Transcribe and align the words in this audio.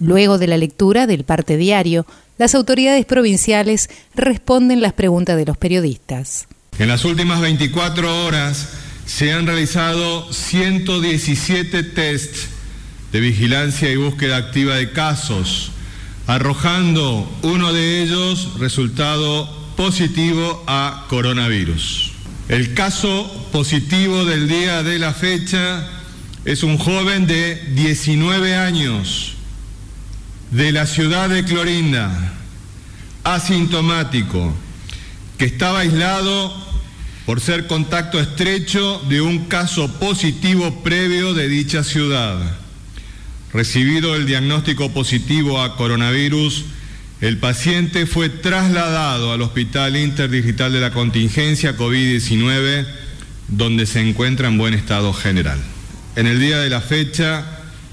Luego 0.00 0.38
de 0.38 0.46
la 0.46 0.56
lectura 0.56 1.06
del 1.06 1.24
parte 1.24 1.58
diario, 1.58 2.06
las 2.38 2.54
autoridades 2.54 3.04
provinciales 3.04 3.90
responden 4.14 4.80
las 4.80 4.94
preguntas 4.94 5.36
de 5.36 5.44
los 5.44 5.58
periodistas. 5.58 6.48
En 6.78 6.88
las 6.88 7.04
últimas 7.04 7.42
24 7.42 8.24
horas 8.24 8.70
se 9.04 9.30
han 9.32 9.46
realizado 9.46 10.32
117 10.32 11.82
tests 11.82 12.48
de 13.12 13.20
vigilancia 13.20 13.90
y 13.90 13.96
búsqueda 13.96 14.38
activa 14.38 14.76
de 14.76 14.90
casos, 14.92 15.72
arrojando 16.26 17.30
uno 17.42 17.74
de 17.74 18.02
ellos 18.02 18.58
resultado 18.58 19.54
positivo 19.76 20.64
a 20.66 21.04
coronavirus. 21.10 22.12
El 22.48 22.72
caso 22.72 23.30
positivo 23.52 24.24
del 24.24 24.48
día 24.48 24.82
de 24.82 24.98
la 24.98 25.12
fecha 25.12 25.86
es 26.46 26.62
un 26.62 26.78
joven 26.78 27.26
de 27.26 27.56
19 27.74 28.56
años 28.56 29.36
de 30.50 30.72
la 30.72 30.86
ciudad 30.86 31.28
de 31.28 31.44
Clorinda, 31.44 32.10
asintomático, 33.22 34.52
que 35.38 35.44
estaba 35.44 35.80
aislado 35.80 36.52
por 37.24 37.40
ser 37.40 37.68
contacto 37.68 38.18
estrecho 38.18 39.00
de 39.08 39.20
un 39.20 39.46
caso 39.46 40.00
positivo 40.00 40.82
previo 40.82 41.34
de 41.34 41.48
dicha 41.48 41.84
ciudad. 41.84 42.36
Recibido 43.52 44.16
el 44.16 44.26
diagnóstico 44.26 44.90
positivo 44.92 45.62
a 45.62 45.76
coronavirus, 45.76 46.64
el 47.20 47.38
paciente 47.38 48.06
fue 48.06 48.28
trasladado 48.28 49.32
al 49.32 49.42
Hospital 49.42 49.96
Interdigital 49.96 50.72
de 50.72 50.80
la 50.80 50.90
Contingencia 50.90 51.76
COVID-19, 51.76 52.86
donde 53.48 53.86
se 53.86 54.00
encuentra 54.00 54.48
en 54.48 54.58
buen 54.58 54.74
estado 54.74 55.12
general. 55.12 55.60
En 56.16 56.26
el 56.26 56.40
día 56.40 56.58
de 56.58 56.70
la 56.70 56.80
fecha 56.80 57.44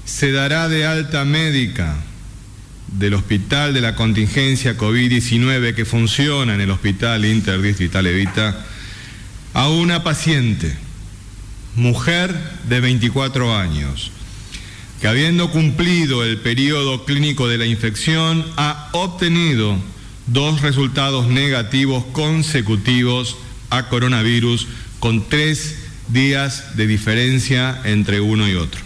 se 0.04 0.32
dará 0.32 0.68
de 0.68 0.86
alta 0.86 1.24
médica 1.24 1.96
del 2.92 3.14
Hospital 3.14 3.74
de 3.74 3.80
la 3.80 3.94
Contingencia 3.94 4.76
COVID-19 4.76 5.74
que 5.74 5.84
funciona 5.84 6.54
en 6.54 6.60
el 6.60 6.70
Hospital 6.70 7.24
Interdistrital 7.24 8.06
Evita 8.06 8.64
a 9.54 9.68
una 9.68 10.02
paciente, 10.02 10.76
mujer 11.74 12.34
de 12.68 12.80
24 12.80 13.56
años, 13.56 14.10
que 15.00 15.08
habiendo 15.08 15.50
cumplido 15.50 16.24
el 16.24 16.38
periodo 16.38 17.04
clínico 17.04 17.48
de 17.48 17.58
la 17.58 17.66
infección 17.66 18.44
ha 18.56 18.88
obtenido 18.92 19.76
dos 20.26 20.60
resultados 20.62 21.28
negativos 21.28 22.04
consecutivos 22.12 23.36
a 23.70 23.88
coronavirus 23.88 24.66
con 24.98 25.28
tres 25.28 25.78
días 26.08 26.76
de 26.76 26.86
diferencia 26.86 27.80
entre 27.84 28.20
uno 28.20 28.48
y 28.48 28.54
otro. 28.54 28.80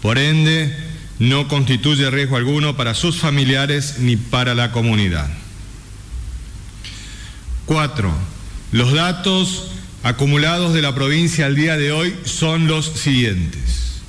Por 0.00 0.18
ende, 0.18 0.76
no 1.18 1.48
constituye 1.48 2.10
riesgo 2.10 2.36
alguno 2.36 2.76
para 2.76 2.94
sus 2.94 3.18
familiares 3.18 3.98
ni 3.98 4.16
para 4.16 4.54
la 4.54 4.70
comunidad. 4.72 5.28
Cuatro, 7.66 8.10
los 8.72 8.92
datos 8.92 9.68
acumulados 10.02 10.72
de 10.74 10.82
la 10.82 10.94
provincia 10.94 11.46
al 11.46 11.56
día 11.56 11.76
de 11.76 11.92
hoy 11.92 12.14
son 12.24 12.66
los 12.66 12.86
siguientes. 12.86 14.00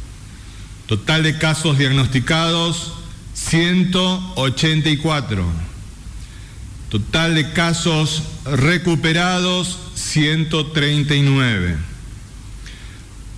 Total 0.87 1.21
de 1.23 1.37
casos 1.37 1.77
diagnosticados, 1.77 2.93
184. 3.33 5.45
Total 6.89 7.35
de 7.35 7.51
casos 7.51 8.23
recuperados, 8.45 9.77
139. 9.95 11.75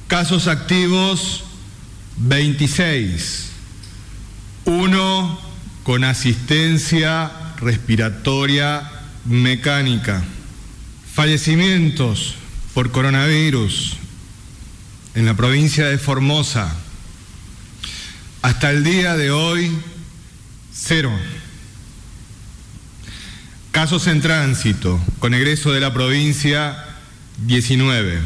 Casos 0.07 0.47
activos, 0.47 1.43
26 2.17 3.47
uno 4.67 5.39
con 5.83 6.03
asistencia 6.03 7.31
respiratoria 7.61 8.83
mecánica. 9.23 10.21
Fallecimientos 11.13 12.35
por 12.73 12.91
coronavirus 12.91 13.95
en 15.15 15.25
la 15.25 15.35
provincia 15.35 15.87
de 15.87 15.97
Formosa. 15.97 16.75
Hasta 18.41 18.69
el 18.69 18.83
día 18.83 19.15
de 19.15 19.31
hoy, 19.31 19.71
cero. 20.73 21.17
Casos 23.71 24.05
en 24.07 24.19
tránsito 24.19 24.99
con 25.19 25.33
egreso 25.33 25.71
de 25.71 25.79
la 25.79 25.93
provincia, 25.93 26.83
19. 27.45 28.19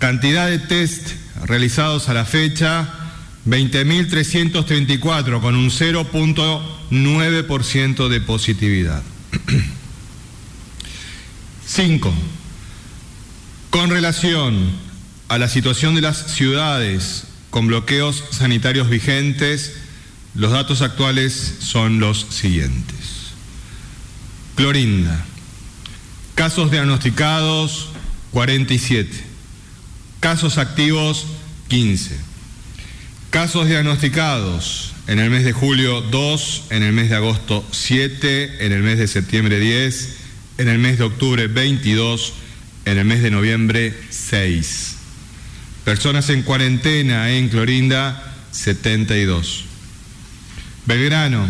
Cantidad 0.00 0.48
de 0.48 0.58
test 0.58 1.10
realizados 1.44 2.08
a 2.08 2.14
la 2.14 2.24
fecha, 2.24 3.03
20.334 3.46 5.40
con 5.40 5.54
un 5.54 5.70
0.9% 5.70 8.08
de 8.08 8.20
positividad. 8.20 9.02
5. 11.66 12.12
Con 13.70 13.90
relación 13.90 14.70
a 15.28 15.38
la 15.38 15.48
situación 15.48 15.94
de 15.94 16.00
las 16.00 16.32
ciudades 16.32 17.28
con 17.50 17.66
bloqueos 17.66 18.24
sanitarios 18.30 18.88
vigentes, 18.88 19.74
los 20.34 20.52
datos 20.52 20.80
actuales 20.82 21.56
son 21.60 22.00
los 22.00 22.26
siguientes. 22.30 22.94
Clorinda. 24.56 25.24
Casos 26.34 26.70
diagnosticados 26.70 27.90
47. 28.32 29.24
Casos 30.20 30.58
activos 30.58 31.26
15 31.68 32.33
Casos 33.34 33.66
diagnosticados. 33.66 34.92
En 35.08 35.18
el 35.18 35.28
mes 35.28 35.42
de 35.42 35.52
julio 35.52 36.02
2, 36.02 36.66
en 36.70 36.84
el 36.84 36.92
mes 36.92 37.10
de 37.10 37.16
agosto 37.16 37.66
7, 37.72 38.64
en 38.64 38.70
el 38.70 38.84
mes 38.84 38.96
de 38.96 39.08
septiembre 39.08 39.58
10, 39.58 40.16
en 40.58 40.68
el 40.68 40.78
mes 40.78 40.98
de 40.98 41.04
octubre 41.04 41.48
22, 41.48 42.32
en 42.84 42.96
el 42.96 43.04
mes 43.04 43.24
de 43.24 43.32
noviembre 43.32 43.92
6. 44.08 44.96
Personas 45.84 46.30
en 46.30 46.44
cuarentena 46.44 47.32
en 47.32 47.48
Clorinda 47.48 48.36
72. 48.52 49.64
Belgrano, 50.86 51.44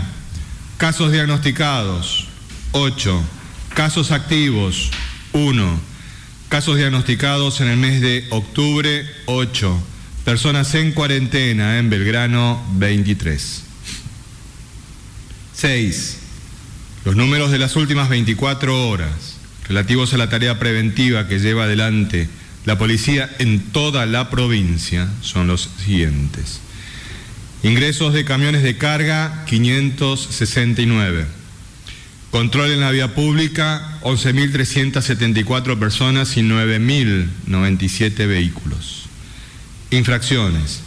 casos 0.78 1.12
diagnosticados 1.12 2.28
8, 2.72 3.22
casos 3.74 4.10
activos 4.10 4.90
1, 5.34 5.80
casos 6.48 6.78
diagnosticados 6.78 7.60
en 7.60 7.68
el 7.68 7.76
mes 7.76 8.00
de 8.00 8.26
octubre 8.30 9.06
8 9.26 9.93
Personas 10.24 10.74
en 10.74 10.92
cuarentena 10.92 11.78
en 11.78 11.90
Belgrano 11.90 12.64
23. 12.76 13.62
6. 15.54 16.18
Los 17.04 17.14
números 17.14 17.50
de 17.50 17.58
las 17.58 17.76
últimas 17.76 18.08
24 18.08 18.88
horas 18.88 19.36
relativos 19.68 20.14
a 20.14 20.16
la 20.16 20.30
tarea 20.30 20.58
preventiva 20.58 21.28
que 21.28 21.38
lleva 21.38 21.64
adelante 21.64 22.28
la 22.64 22.78
policía 22.78 23.30
en 23.38 23.60
toda 23.60 24.06
la 24.06 24.30
provincia 24.30 25.10
son 25.20 25.46
los 25.46 25.68
siguientes. 25.84 26.60
Ingresos 27.62 28.14
de 28.14 28.24
camiones 28.24 28.62
de 28.62 28.78
carga 28.78 29.44
569. 29.46 31.26
Control 32.30 32.70
en 32.70 32.80
la 32.80 32.90
vía 32.90 33.14
pública 33.14 33.98
11.374 34.02 35.78
personas 35.78 36.36
y 36.38 36.40
9.097 36.40 38.26
vehículos. 38.26 39.03
Infracciones. 39.96 40.80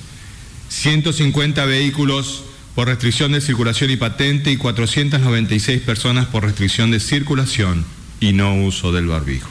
150 0.69 1.65
vehículos 1.65 2.43
por 2.75 2.87
restricción 2.87 3.31
de 3.31 3.41
circulación 3.41 3.89
y 3.89 3.95
patente 3.95 4.51
y 4.51 4.57
496 4.57 5.81
personas 5.81 6.27
por 6.27 6.43
restricción 6.43 6.91
de 6.91 6.99
circulación 6.99 7.85
y 8.19 8.33
no 8.33 8.55
uso 8.55 8.91
del 8.91 9.07
barbijo. 9.07 9.49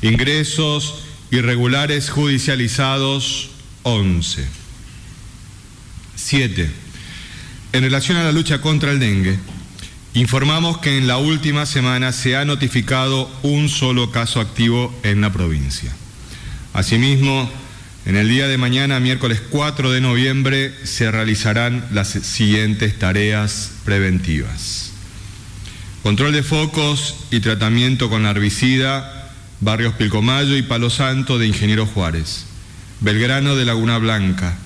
Ingresos 0.00 1.02
irregulares 1.30 2.08
judicializados 2.08 3.50
11. 3.82 4.46
7. 6.16 6.70
En 7.74 7.82
relación 7.82 8.16
a 8.16 8.24
la 8.24 8.32
lucha 8.32 8.60
contra 8.62 8.92
el 8.92 8.98
dengue, 8.98 9.38
informamos 10.14 10.78
que 10.78 10.96
en 10.96 11.06
la 11.06 11.18
última 11.18 11.66
semana 11.66 12.12
se 12.12 12.34
ha 12.34 12.44
notificado 12.44 13.30
un 13.42 13.68
solo 13.68 14.10
caso 14.10 14.40
activo 14.40 14.98
en 15.02 15.20
la 15.20 15.32
provincia. 15.32 15.94
Asimismo, 16.72 17.50
en 18.08 18.16
el 18.16 18.26
día 18.26 18.48
de 18.48 18.56
mañana, 18.56 19.00
miércoles 19.00 19.42
4 19.50 19.90
de 19.90 20.00
noviembre, 20.00 20.72
se 20.82 21.10
realizarán 21.10 21.84
las 21.92 22.08
siguientes 22.08 22.98
tareas 22.98 23.72
preventivas. 23.84 24.92
Control 26.02 26.32
de 26.32 26.42
focos 26.42 27.16
y 27.30 27.40
tratamiento 27.40 28.08
con 28.08 28.24
herbicida, 28.24 29.30
barrios 29.60 29.92
Pilcomayo 29.92 30.56
y 30.56 30.62
Palo 30.62 30.88
Santo 30.88 31.38
de 31.38 31.48
Ingeniero 31.48 31.84
Juárez, 31.84 32.46
Belgrano 33.00 33.56
de 33.56 33.66
Laguna 33.66 33.98
Blanca, 33.98 34.56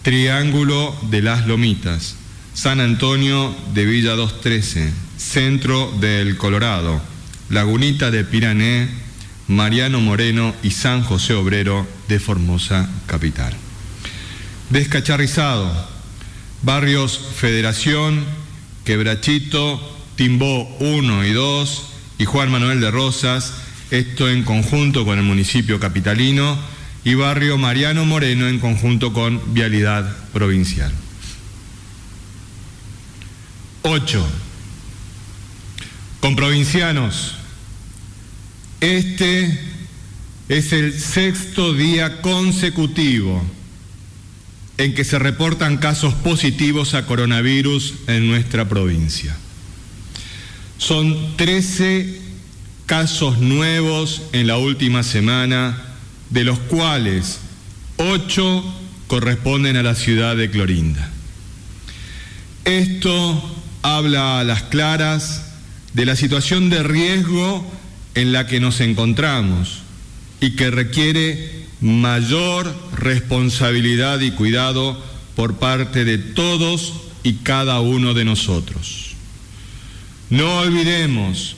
Triángulo 0.00 0.96
de 1.10 1.20
las 1.20 1.46
Lomitas, 1.46 2.16
San 2.54 2.80
Antonio 2.80 3.54
de 3.74 3.84
Villa 3.84 4.14
213, 4.14 4.90
Centro 5.18 5.92
del 6.00 6.38
Colorado, 6.38 7.02
Lagunita 7.50 8.10
de 8.10 8.24
Pirané, 8.24 8.88
Mariano 9.48 10.00
Moreno 10.00 10.54
y 10.62 10.70
San 10.70 11.02
José 11.02 11.34
Obrero 11.34 11.86
de 12.08 12.18
Formosa 12.18 12.90
Capital. 13.06 13.54
Descacharrizado, 14.70 15.72
barrios 16.62 17.20
Federación, 17.36 18.24
Quebrachito, 18.84 19.92
Timbó 20.16 20.64
1 20.80 21.26
y 21.26 21.32
2 21.32 21.82
y 22.18 22.24
Juan 22.24 22.50
Manuel 22.50 22.80
de 22.80 22.90
Rosas, 22.90 23.52
esto 23.90 24.28
en 24.28 24.44
conjunto 24.44 25.04
con 25.04 25.18
el 25.18 25.24
municipio 25.24 25.78
capitalino, 25.78 26.58
y 27.04 27.14
barrio 27.14 27.58
Mariano 27.58 28.04
Moreno 28.04 28.48
en 28.48 28.58
conjunto 28.58 29.12
con 29.12 29.54
Vialidad 29.54 30.16
Provincial. 30.32 30.90
8. 33.82 34.26
Con 36.20 36.34
provincianos. 36.34 37.36
Este 38.80 39.58
es 40.48 40.72
el 40.72 40.98
sexto 40.98 41.72
día 41.72 42.20
consecutivo 42.20 43.42
en 44.78 44.94
que 44.94 45.04
se 45.04 45.18
reportan 45.18 45.78
casos 45.78 46.14
positivos 46.14 46.94
a 46.94 47.06
coronavirus 47.06 47.94
en 48.06 48.28
nuestra 48.28 48.68
provincia. 48.68 49.34
Son 50.76 51.36
13 51.36 52.20
casos 52.84 53.38
nuevos 53.38 54.22
en 54.32 54.46
la 54.46 54.58
última 54.58 55.02
semana, 55.02 55.82
de 56.28 56.44
los 56.44 56.58
cuales 56.58 57.38
8 57.96 58.64
corresponden 59.06 59.76
a 59.78 59.82
la 59.82 59.94
ciudad 59.94 60.36
de 60.36 60.50
Clorinda. 60.50 61.10
Esto 62.66 63.56
habla 63.80 64.40
a 64.40 64.44
las 64.44 64.64
claras 64.64 65.46
de 65.94 66.04
la 66.04 66.14
situación 66.14 66.68
de 66.68 66.82
riesgo 66.82 67.64
en 68.16 68.32
la 68.32 68.46
que 68.46 68.58
nos 68.58 68.80
encontramos 68.80 69.82
y 70.40 70.56
que 70.56 70.70
requiere 70.70 71.66
mayor 71.80 72.74
responsabilidad 72.96 74.20
y 74.20 74.32
cuidado 74.32 75.00
por 75.36 75.58
parte 75.58 76.04
de 76.04 76.18
todos 76.18 76.94
y 77.22 77.34
cada 77.34 77.80
uno 77.80 78.14
de 78.14 78.24
nosotros. 78.24 79.14
No 80.30 80.58
olvidemos 80.58 81.56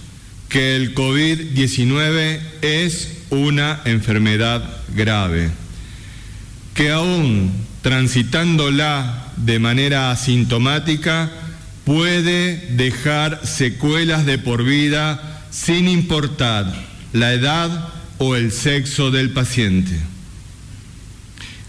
que 0.48 0.76
el 0.76 0.94
COVID-19 0.94 2.40
es 2.62 3.18
una 3.30 3.80
enfermedad 3.84 4.62
grave, 4.94 5.50
que 6.74 6.90
aún 6.90 7.52
transitándola 7.82 9.32
de 9.36 9.58
manera 9.58 10.10
asintomática 10.10 11.30
puede 11.84 12.56
dejar 12.72 13.46
secuelas 13.46 14.26
de 14.26 14.38
por 14.38 14.64
vida 14.64 15.37
sin 15.50 15.88
importar 15.88 16.72
la 17.12 17.32
edad 17.32 17.88
o 18.18 18.36
el 18.36 18.52
sexo 18.52 19.10
del 19.10 19.30
paciente. 19.30 19.98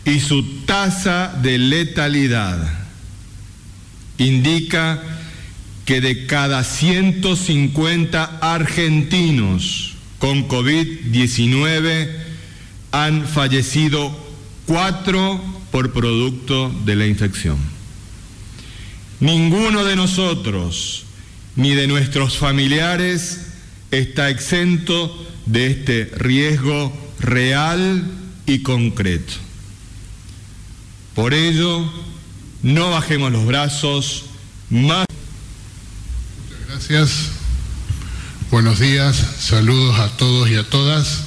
Y 0.06 0.20
su 0.20 0.44
tasa 0.66 1.34
de 1.42 1.58
letalidad 1.58 2.58
indica 4.18 5.02
que 5.86 6.02
de 6.02 6.26
cada 6.26 6.64
150 6.64 8.40
argentinos 8.42 9.96
con 10.20 10.48
COVID-19 10.48 12.10
han 12.92 13.28
fallecido 13.28 14.16
cuatro 14.66 15.42
por 15.72 15.94
producto 15.94 16.74
de 16.86 16.96
la 16.96 17.08
infección. 17.08 17.58
Ninguno 19.20 19.84
de 19.84 19.96
nosotros 19.96 21.06
ni 21.56 21.74
de 21.74 21.88
nuestros 21.88 22.38
familiares 22.38 23.49
está 23.92 24.30
exento 24.30 25.28
de 25.46 25.68
este 25.68 26.12
riesgo 26.16 26.96
real 27.20 28.04
y 28.46 28.60
concreto. 28.60 29.34
Por 31.16 31.34
ello, 31.34 31.92
no 32.62 32.92
bajemos 32.92 33.32
los 33.32 33.46
brazos 33.46 34.26
más. 34.70 35.06
Muchas 36.44 36.68
gracias. 36.68 37.32
Buenos 38.52 38.80
días, 38.80 39.16
saludos 39.40 40.00
a 40.00 40.16
todos 40.18 40.50
y 40.50 40.56
a 40.56 40.64
todas. 40.64 41.26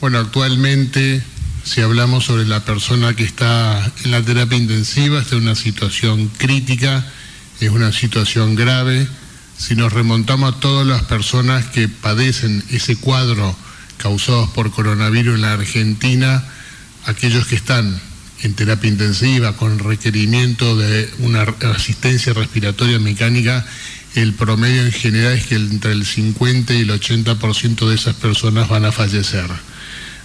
Bueno, 0.00 0.18
actualmente, 0.18 1.22
si 1.64 1.80
hablamos 1.80 2.24
sobre 2.24 2.46
la 2.46 2.64
persona 2.64 3.14
que 3.14 3.24
está 3.24 3.92
en 4.04 4.12
la 4.12 4.22
terapia 4.22 4.56
intensiva, 4.56 5.20
está 5.20 5.36
en 5.36 5.42
una 5.42 5.54
situación 5.54 6.28
crítica, 6.38 7.04
es 7.60 7.70
una 7.70 7.92
situación 7.92 8.54
grave. 8.54 9.06
Si 9.58 9.74
nos 9.74 9.92
remontamos 9.92 10.54
a 10.54 10.60
todas 10.60 10.86
las 10.86 11.02
personas 11.02 11.66
que 11.66 11.88
padecen 11.88 12.62
ese 12.70 12.94
cuadro 12.94 13.56
causados 13.96 14.48
por 14.50 14.70
coronavirus 14.70 15.34
en 15.34 15.40
la 15.42 15.54
Argentina, 15.54 16.44
aquellos 17.06 17.46
que 17.48 17.56
están 17.56 18.00
en 18.42 18.54
terapia 18.54 18.88
intensiva 18.88 19.56
con 19.56 19.80
requerimiento 19.80 20.76
de 20.76 21.10
una 21.18 21.42
asistencia 21.74 22.32
respiratoria 22.34 23.00
mecánica, 23.00 23.66
el 24.14 24.32
promedio 24.34 24.86
en 24.86 24.92
general 24.92 25.32
es 25.32 25.46
que 25.46 25.56
entre 25.56 25.90
el 25.90 26.06
50 26.06 26.74
y 26.74 26.82
el 26.82 26.90
80% 26.90 27.88
de 27.88 27.94
esas 27.96 28.14
personas 28.14 28.68
van 28.68 28.84
a 28.84 28.92
fallecer. 28.92 29.46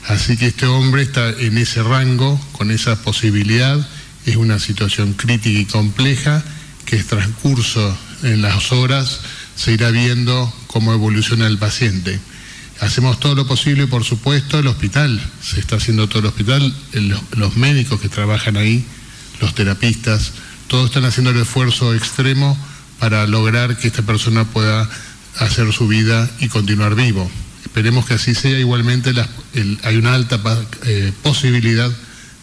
Así 0.07 0.37
que 0.37 0.47
este 0.47 0.67
hombre 0.67 1.01
está 1.01 1.29
en 1.31 1.57
ese 1.57 1.81
rango, 1.81 2.39
con 2.51 2.69
esa 2.69 3.01
posibilidad, 3.01 3.85
es 4.27 4.35
una 4.35 4.59
situación 4.59 5.13
crítica 5.13 5.59
y 5.59 5.65
compleja 5.65 6.43
que 6.85 6.97
es 6.97 7.07
transcurso 7.07 7.97
en 8.23 8.41
las 8.41 8.71
horas 8.71 9.19
se 9.55 9.73
irá 9.73 9.91
viendo 9.91 10.51
cómo 10.67 10.93
evoluciona 10.93 11.47
el 11.47 11.57
paciente. 11.57 12.19
Hacemos 12.79 13.19
todo 13.19 13.35
lo 13.35 13.47
posible, 13.47 13.87
por 13.87 14.03
supuesto, 14.03 14.59
el 14.59 14.67
hospital, 14.67 15.21
se 15.41 15.59
está 15.59 15.75
haciendo 15.75 16.07
todo 16.09 16.19
el 16.19 16.25
hospital, 16.25 16.73
los 17.37 17.55
médicos 17.55 18.01
que 18.01 18.09
trabajan 18.09 18.57
ahí, 18.57 18.83
los 19.39 19.53
terapistas, 19.53 20.33
todos 20.67 20.87
están 20.87 21.05
haciendo 21.05 21.31
el 21.31 21.41
esfuerzo 21.41 21.93
extremo 21.93 22.57
para 22.99 23.27
lograr 23.27 23.77
que 23.77 23.87
esta 23.87 24.01
persona 24.01 24.45
pueda 24.45 24.89
hacer 25.37 25.71
su 25.71 25.87
vida 25.87 26.29
y 26.39 26.47
continuar 26.47 26.95
vivo. 26.95 27.29
Esperemos 27.63 28.05
que 28.05 28.15
así 28.15 28.35
sea. 28.35 28.57
Igualmente 28.59 29.13
hay 29.83 29.97
una 29.97 30.13
alta 30.13 30.39
eh, 30.85 31.11
posibilidad 31.21 31.91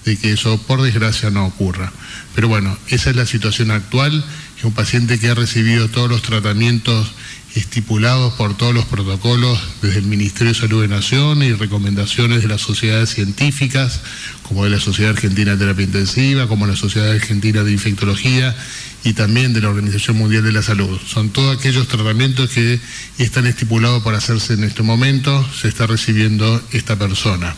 de 0.04 0.16
que 0.16 0.33
eso, 0.33 0.61
por 0.62 0.83
desgracia, 0.83 1.31
no 1.31 1.47
ocurra. 1.47 1.93
Pero 2.35 2.49
bueno, 2.49 2.76
esa 2.88 3.11
es 3.11 3.16
la 3.16 3.26
situación 3.26 3.71
actual. 3.71 4.25
Es 4.61 4.67
un 4.67 4.73
paciente 4.75 5.19
que 5.19 5.29
ha 5.29 5.35
recibido 5.35 5.88
todos 5.88 6.11
los 6.11 6.21
tratamientos 6.21 7.12
estipulados 7.55 8.35
por 8.35 8.59
todos 8.59 8.75
los 8.75 8.85
protocolos 8.85 9.59
desde 9.81 10.00
el 10.00 10.05
Ministerio 10.05 10.52
de 10.52 10.59
Salud 10.59 10.83
de 10.83 10.88
Nación 10.88 11.43
y 11.43 11.55
recomendaciones 11.55 12.43
de 12.43 12.49
las 12.49 12.61
sociedades 12.61 13.09
científicas, 13.09 14.02
como 14.43 14.64
de 14.64 14.69
la 14.69 14.79
Sociedad 14.79 15.12
Argentina 15.12 15.52
de 15.52 15.57
Terapia 15.57 15.87
Intensiva, 15.87 16.47
como 16.47 16.67
la 16.67 16.76
Sociedad 16.76 17.11
Argentina 17.11 17.64
de 17.64 17.73
Infectología 17.73 18.55
y 19.02 19.14
también 19.14 19.55
de 19.55 19.62
la 19.62 19.71
Organización 19.71 20.19
Mundial 20.19 20.45
de 20.45 20.52
la 20.52 20.62
Salud. 20.62 21.00
Son 21.07 21.31
todos 21.31 21.57
aquellos 21.57 21.88
tratamientos 21.88 22.50
que 22.50 22.79
están 23.17 23.47
estipulados 23.47 24.02
para 24.02 24.19
hacerse 24.19 24.52
en 24.52 24.64
este 24.64 24.83
momento, 24.83 25.43
se 25.59 25.69
está 25.69 25.87
recibiendo 25.87 26.62
esta 26.73 26.99
persona. 26.99 27.57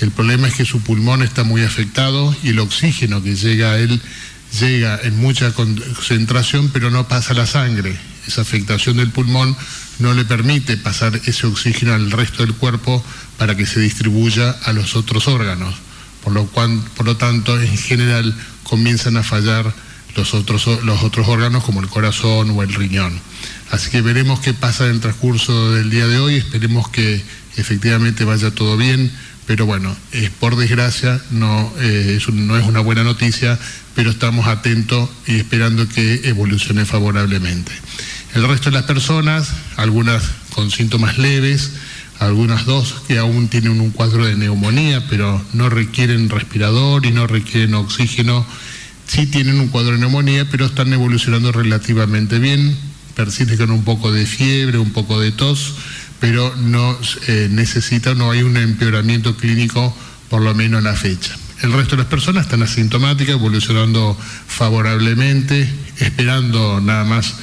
El 0.00 0.12
problema 0.12 0.48
es 0.48 0.54
que 0.54 0.64
su 0.64 0.80
pulmón 0.80 1.22
está 1.22 1.44
muy 1.44 1.60
afectado 1.60 2.34
y 2.42 2.48
el 2.48 2.58
oxígeno 2.60 3.22
que 3.22 3.36
llega 3.36 3.72
a 3.72 3.78
él 3.78 4.00
llega 4.60 4.98
en 5.02 5.16
mucha 5.18 5.52
concentración, 5.52 6.70
pero 6.72 6.90
no 6.90 7.08
pasa 7.08 7.34
la 7.34 7.46
sangre. 7.46 7.96
Esa 8.26 8.42
afectación 8.42 8.98
del 8.98 9.10
pulmón 9.10 9.56
no 9.98 10.14
le 10.14 10.24
permite 10.24 10.76
pasar 10.76 11.20
ese 11.24 11.46
oxígeno 11.46 11.94
al 11.94 12.10
resto 12.10 12.44
del 12.44 12.54
cuerpo 12.54 13.04
para 13.36 13.56
que 13.56 13.66
se 13.66 13.80
distribuya 13.80 14.50
a 14.50 14.72
los 14.72 14.96
otros 14.96 15.28
órganos. 15.28 15.74
Por 16.22 16.32
lo, 16.32 16.46
cual, 16.46 16.82
por 16.96 17.06
lo 17.06 17.16
tanto, 17.16 17.60
en 17.60 17.76
general 17.76 18.34
comienzan 18.64 19.16
a 19.16 19.22
fallar 19.22 19.72
los 20.14 20.34
otros, 20.34 20.66
los 20.84 21.02
otros 21.02 21.28
órganos 21.28 21.64
como 21.64 21.80
el 21.80 21.88
corazón 21.88 22.50
o 22.50 22.62
el 22.62 22.74
riñón. 22.74 23.18
Así 23.70 23.90
que 23.90 24.02
veremos 24.02 24.40
qué 24.40 24.54
pasa 24.54 24.86
en 24.86 24.92
el 24.92 25.00
transcurso 25.00 25.72
del 25.72 25.90
día 25.90 26.06
de 26.06 26.18
hoy, 26.18 26.36
esperemos 26.36 26.88
que 26.88 27.22
efectivamente 27.56 28.24
vaya 28.24 28.50
todo 28.50 28.76
bien, 28.76 29.12
pero 29.48 29.64
bueno, 29.64 29.96
por 30.38 30.56
desgracia 30.56 31.20
no, 31.30 31.72
eh, 31.80 32.20
no 32.32 32.56
es 32.58 32.66
una 32.66 32.80
buena 32.80 33.02
noticia, 33.02 33.58
pero 33.96 34.10
estamos 34.10 34.46
atentos 34.46 35.08
y 35.26 35.36
esperando 35.36 35.88
que 35.88 36.20
evolucione 36.24 36.84
favorablemente. 36.84 37.72
El 38.34 38.46
resto 38.46 38.70
de 38.70 38.76
las 38.76 38.84
personas, 38.84 39.48
algunas 39.76 40.22
con 40.54 40.70
síntomas 40.70 41.16
leves, 41.16 41.72
algunas 42.18 42.66
dos 42.66 43.02
que 43.08 43.16
aún 43.16 43.48
tienen 43.48 43.80
un 43.80 43.90
cuadro 43.90 44.26
de 44.26 44.36
neumonía, 44.36 45.06
pero 45.08 45.42
no 45.54 45.70
requieren 45.70 46.28
respirador 46.28 47.06
y 47.06 47.10
no 47.10 47.26
requieren 47.26 47.74
oxígeno 47.74 48.46
sí 49.06 49.26
tienen 49.26 49.58
un 49.58 49.68
cuadro 49.68 49.92
de 49.92 49.98
neumonía, 49.98 50.46
pero 50.50 50.66
están 50.66 50.92
evolucionando 50.92 51.50
relativamente 51.50 52.38
bien. 52.38 52.76
persiste 53.14 53.56
con 53.56 53.70
un 53.70 53.82
poco 53.82 54.12
de 54.12 54.26
fiebre, 54.26 54.78
un 54.78 54.92
poco 54.92 55.18
de 55.18 55.32
tos, 55.32 55.74
pero 56.20 56.54
no 56.56 56.98
eh, 57.26 57.48
necesita, 57.50 58.14
no 58.14 58.30
hay 58.30 58.42
un 58.42 58.56
empeoramiento 58.56 59.36
clínico 59.36 59.96
por 60.28 60.42
lo 60.42 60.54
menos 60.54 60.78
en 60.78 60.84
la 60.84 60.94
fecha. 60.94 61.36
El 61.62 61.72
resto 61.72 61.96
de 61.96 62.02
las 62.02 62.10
personas 62.10 62.44
están 62.44 62.62
asintomáticas, 62.62 63.34
evolucionando 63.34 64.16
favorablemente, 64.46 65.68
esperando 65.98 66.80
nada 66.80 67.04
más 67.04 67.34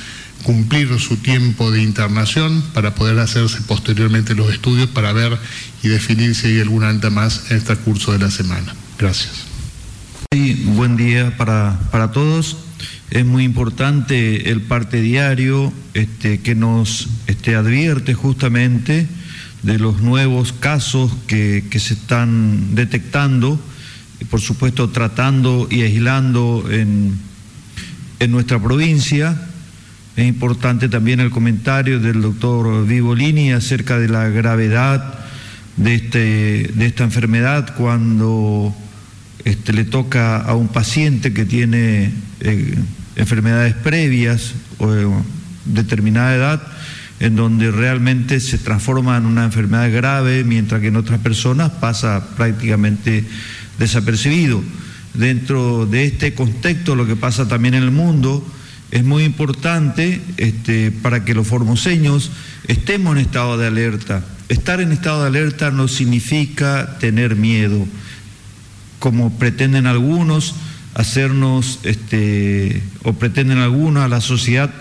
cumplir 0.43 0.99
su 0.99 1.17
tiempo 1.17 1.71
de 1.71 1.81
internación 1.81 2.63
para 2.73 2.93
poder 2.93 3.19
hacerse 3.19 3.59
posteriormente 3.61 4.35
los 4.35 4.53
estudios 4.53 4.87
para 4.89 5.11
ver 5.11 5.37
y 5.81 5.87
definir 5.87 6.35
si 6.35 6.47
hay 6.47 6.61
alguna 6.61 6.89
alta 6.89 7.09
más 7.09 7.49
en 7.49 7.57
este 7.57 7.75
curso 7.77 8.11
de 8.11 8.19
la 8.19 8.31
semana. 8.31 8.75
Gracias. 8.97 9.33
buen 10.75 10.95
día 10.95 11.35
para, 11.35 11.79
para 11.91 12.11
todos. 12.11 12.57
Es 13.11 13.25
muy 13.25 13.43
importante 13.43 14.49
el 14.51 14.61
parte 14.61 15.01
diario 15.01 15.71
este, 15.93 16.39
que 16.41 16.55
nos 16.55 17.07
este, 17.27 17.55
advierte 17.55 18.13
justamente 18.13 19.07
de 19.63 19.79
los 19.79 20.01
nuevos 20.01 20.53
casos 20.53 21.11
que, 21.27 21.63
se 21.71 21.93
están 21.93 22.75
detectando, 22.75 23.59
y 24.19 24.25
por 24.25 24.41
supuesto 24.41 24.89
tratando 24.89 25.67
y 25.69 25.81
aislando 25.81 26.65
en, 26.69 27.17
en 28.19 28.31
nuestra 28.31 28.61
provincia. 28.61 29.49
Es 30.15 30.27
importante 30.27 30.87
también 30.87 31.19
el 31.19 31.29
comentario 31.29 31.99
del 31.99 32.21
doctor 32.21 32.85
Vivolini 32.85 33.51
acerca 33.51 33.99
de 33.99 34.07
la 34.07 34.29
gravedad 34.29 35.25
de, 35.77 35.95
este, 35.95 36.71
de 36.73 36.85
esta 36.85 37.03
enfermedad 37.03 37.75
cuando 37.75 38.73
este, 39.45 39.73
le 39.73 39.85
toca 39.85 40.37
a 40.37 40.55
un 40.55 40.67
paciente 40.67 41.31
que 41.31 41.45
tiene 41.45 42.11
eh, 42.41 42.75
enfermedades 43.15 43.75
previas 43.75 44.53
o 44.79 44.91
de 44.91 45.07
determinada 45.65 46.35
edad, 46.35 46.63
en 47.19 47.35
donde 47.35 47.71
realmente 47.71 48.39
se 48.39 48.57
transforma 48.57 49.15
en 49.17 49.25
una 49.25 49.45
enfermedad 49.45 49.91
grave, 49.91 50.43
mientras 50.43 50.81
que 50.81 50.87
en 50.87 50.95
otras 50.97 51.19
personas 51.19 51.71
pasa 51.71 52.27
prácticamente 52.35 53.23
desapercibido. 53.79 54.61
Dentro 55.13 55.85
de 55.85 56.05
este 56.05 56.33
contexto, 56.33 56.95
lo 56.95 57.07
que 57.07 57.15
pasa 57.15 57.47
también 57.47 57.75
en 57.75 57.83
el 57.83 57.91
mundo, 57.91 58.45
es 58.91 59.03
muy 59.03 59.23
importante 59.23 60.21
este, 60.37 60.91
para 60.91 61.23
que 61.23 61.33
los 61.33 61.47
formoseños 61.47 62.31
estemos 62.67 63.15
en 63.15 63.21
estado 63.21 63.57
de 63.57 63.67
alerta. 63.67 64.23
Estar 64.49 64.81
en 64.81 64.91
estado 64.91 65.21
de 65.21 65.27
alerta 65.27 65.71
no 65.71 65.87
significa 65.87 66.97
tener 66.99 67.35
miedo, 67.35 67.87
como 69.05 69.29
pretenden 69.37 69.85
algunos 69.85 70.55
hacernos, 70.95 71.79
este, 71.83 72.81
o 73.03 73.13
pretenden 73.13 73.59
algunos 73.59 74.03
a 74.03 74.07
la 74.07 74.19
sociedad 74.19 74.71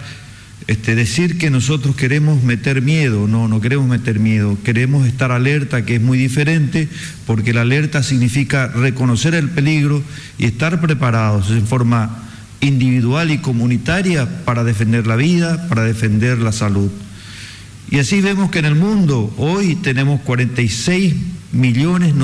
este, 0.66 0.94
decir 0.94 1.36
que 1.36 1.50
nosotros 1.50 1.94
queremos 1.94 2.42
meter 2.42 2.80
miedo, 2.80 3.28
no, 3.28 3.48
no 3.48 3.60
queremos 3.60 3.86
meter 3.86 4.20
miedo, 4.20 4.56
queremos 4.64 5.06
estar 5.06 5.30
alerta, 5.30 5.84
que 5.84 5.96
es 5.96 6.00
muy 6.00 6.16
diferente, 6.16 6.88
porque 7.26 7.52
la 7.52 7.60
alerta 7.60 8.02
significa 8.02 8.68
reconocer 8.68 9.34
el 9.34 9.50
peligro 9.50 10.02
y 10.38 10.46
estar 10.46 10.80
preparados 10.80 11.50
en 11.50 11.66
forma 11.66 12.24
individual 12.62 13.30
y 13.30 13.42
comunitaria 13.42 14.26
para 14.46 14.64
defender 14.64 15.06
la 15.06 15.16
vida, 15.16 15.68
para 15.68 15.84
defender 15.84 16.38
la 16.38 16.52
salud. 16.52 16.90
Y 17.90 17.98
así 17.98 18.22
vemos 18.22 18.50
que 18.50 18.60
en 18.60 18.64
el 18.64 18.74
mundo 18.74 19.34
hoy 19.36 19.74
tenemos 19.74 20.22
46 20.22 21.14
millones 21.52 22.14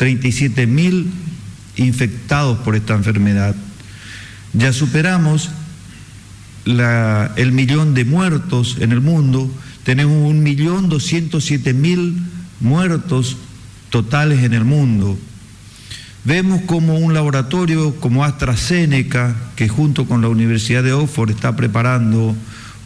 937 0.00 0.66
mil 0.66 1.10
infectados 1.76 2.58
por 2.60 2.74
esta 2.74 2.94
enfermedad. 2.94 3.54
Ya 4.54 4.72
superamos 4.72 5.50
el 6.64 7.52
millón 7.52 7.94
de 7.94 8.04
muertos 8.04 8.78
en 8.80 8.92
el 8.92 9.00
mundo, 9.00 9.50
tenemos 9.84 10.28
un 10.28 10.42
millón 10.42 10.88
207 10.88 11.74
mil 11.74 12.16
muertos 12.60 13.36
totales 13.90 14.42
en 14.42 14.54
el 14.54 14.64
mundo. 14.64 15.18
Vemos 16.24 16.62
como 16.62 16.98
un 16.98 17.14
laboratorio 17.14 17.96
como 17.96 18.24
AstraZeneca, 18.24 19.36
que 19.56 19.68
junto 19.68 20.06
con 20.06 20.20
la 20.20 20.28
Universidad 20.28 20.82
de 20.82 20.92
Oxford 20.92 21.30
está 21.30 21.56
preparando 21.56 22.36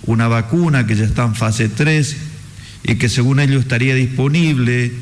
una 0.06 0.28
vacuna 0.28 0.86
que 0.86 0.94
ya 0.94 1.04
está 1.04 1.24
en 1.24 1.34
fase 1.34 1.68
3 1.68 2.16
y 2.84 2.94
que 2.96 3.08
según 3.08 3.40
ellos 3.40 3.62
estaría 3.62 3.94
disponible 3.94 4.92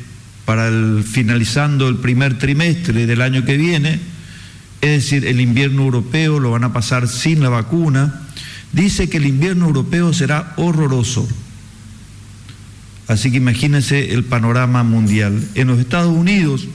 para 0.45 0.67
el, 0.67 1.03
finalizando 1.03 1.87
el 1.87 1.97
primer 1.97 2.37
trimestre 2.37 3.05
del 3.05 3.21
año 3.21 3.45
que 3.45 3.57
viene, 3.57 3.99
es 4.81 4.89
decir, 4.89 5.25
el 5.25 5.39
invierno 5.39 5.83
europeo 5.83 6.39
lo 6.39 6.51
van 6.51 6.65
a 6.65 6.73
pasar 6.73 7.07
sin 7.07 7.41
la 7.41 7.49
vacuna, 7.49 8.21
dice 8.73 9.09
que 9.09 9.17
el 9.17 9.25
invierno 9.25 9.67
europeo 9.67 10.11
será 10.13 10.53
horroroso. 10.57 11.27
Así 13.07 13.31
que 13.31 13.37
imagínense 13.37 14.13
el 14.13 14.23
panorama 14.23 14.83
mundial. 14.83 15.41
En 15.55 15.67
los 15.67 15.79
Estados 15.79 16.13
Unidos, 16.13 16.67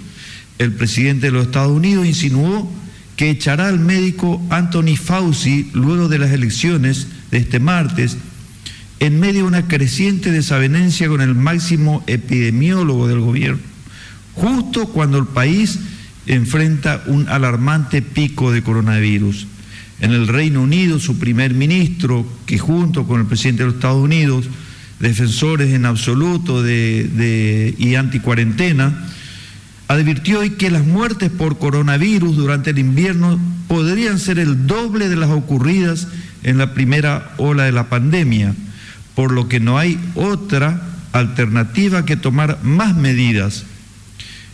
el 0.59 0.73
presidente 0.73 1.27
de 1.27 1.33
los 1.33 1.47
Estados 1.47 1.73
Unidos 1.73 2.07
insinuó 2.07 2.71
que 3.17 3.31
echará 3.31 3.69
al 3.69 3.81
médico 3.81 4.41
Anthony 4.49 4.97
Fauci 4.97 5.71
luego 5.75 6.09
de 6.09 6.19
las 6.19 6.31
elecciones 6.31 7.09
de 7.31 7.39
este 7.39 7.59
martes, 7.59 8.17
en 9.00 9.21
medio 9.21 9.43
de 9.43 9.49
una 9.49 9.69
creciente 9.69 10.33
desavenencia 10.33 11.09
con 11.09 11.21
el 11.21 11.35
máximo 11.35 12.02
epidemiólogo 12.07 13.07
del 13.09 13.21
gobierno, 13.21 13.61
justo 14.35 14.88
cuando 14.88 15.19
el 15.19 15.26
país 15.26 15.78
enfrenta 16.26 17.02
un 17.07 17.28
alarmante 17.28 18.02
pico 18.02 18.52
de 18.52 18.62
coronavirus. 18.62 19.47
En 20.00 20.12
el 20.12 20.28
Reino 20.28 20.62
Unido, 20.62 21.00
su 21.00 21.19
primer 21.19 21.55
ministro, 21.55 22.26
que 22.47 22.59
junto 22.59 23.07
con 23.07 23.21
el 23.21 23.26
presidente 23.26 23.62
de 23.62 23.67
los 23.67 23.76
Estados 23.76 24.02
Unidos, 24.02 24.47
defensores 25.00 25.73
en 25.73 25.87
absoluto 25.87 26.62
de, 26.62 27.05
de 27.05 27.75
y 27.78 27.95
anticuarentena, 27.95 29.09
advirtió 29.88 30.40
hoy 30.40 30.50
que 30.50 30.71
las 30.71 30.85
muertes 30.85 31.31
por 31.31 31.59
coronavirus 31.59 32.37
durante 32.37 32.71
el 32.71 32.78
invierno 32.78 33.40
podrían 33.67 34.19
ser 34.19 34.38
el 34.38 34.67
doble 34.67 35.09
de 35.09 35.17
las 35.17 35.31
ocurridas 35.31 36.09
en 36.43 36.59
la 36.59 36.75
primera 36.75 37.33
ola 37.38 37.64
de 37.64 37.73
la 37.73 37.88
pandemia, 37.88 38.55
por 39.19 39.33
lo 39.33 39.49
que 39.49 39.59
no 39.59 39.79
hay 39.79 39.99
otra 40.15 40.81
alternativa 41.11 42.05
que 42.05 42.17
tomar 42.17 42.61
más 42.63 42.95
medidas. 42.95 43.65